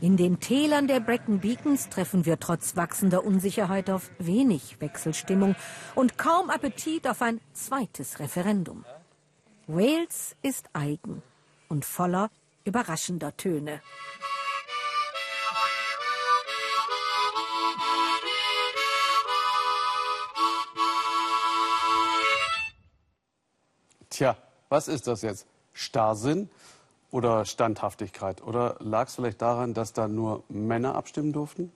In 0.00 0.16
den 0.16 0.40
Tälern 0.40 0.86
der 0.88 1.00
Brecon 1.00 1.40
Beacons 1.40 1.90
treffen 1.90 2.24
wir 2.24 2.40
trotz 2.40 2.74
wachsender 2.74 3.22
Unsicherheit 3.22 3.90
auf 3.90 4.10
wenig 4.18 4.80
Wechselstimmung 4.80 5.56
und 5.94 6.16
kaum 6.16 6.48
Appetit 6.48 7.06
auf 7.06 7.20
ein 7.20 7.40
zweites 7.52 8.18
Referendum. 8.18 8.86
Wales 9.66 10.36
ist 10.40 10.70
eigen 10.72 11.22
und 11.68 11.84
voller 11.84 12.30
überraschender 12.64 13.36
Töne. 13.36 13.82
Tja, 24.20 24.36
was 24.68 24.86
ist 24.86 25.06
das 25.06 25.22
jetzt? 25.22 25.46
Starrsinn 25.72 26.50
oder 27.10 27.46
Standhaftigkeit? 27.46 28.42
Oder 28.42 28.76
lag 28.78 29.08
es 29.08 29.14
vielleicht 29.14 29.40
daran, 29.40 29.72
dass 29.72 29.94
da 29.94 30.08
nur 30.08 30.44
Männer 30.50 30.94
abstimmen 30.94 31.32
durften? 31.32 31.72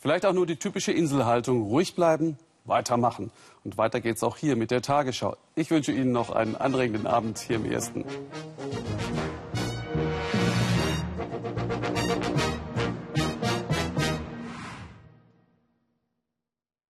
Vielleicht 0.00 0.26
auch 0.26 0.32
nur 0.32 0.44
die 0.44 0.56
typische 0.56 0.90
Inselhaltung, 0.90 1.62
ruhig 1.62 1.94
bleiben, 1.94 2.36
weitermachen. 2.64 3.30
Und 3.62 3.78
weiter 3.78 4.00
geht's 4.00 4.24
auch 4.24 4.38
hier 4.38 4.56
mit 4.56 4.72
der 4.72 4.82
Tagesschau. 4.82 5.36
Ich 5.54 5.70
wünsche 5.70 5.92
Ihnen 5.92 6.10
noch 6.10 6.30
einen 6.30 6.56
anregenden 6.56 7.06
Abend 7.06 7.38
hier 7.38 7.54
im 7.54 7.70
Ersten. 7.70 8.06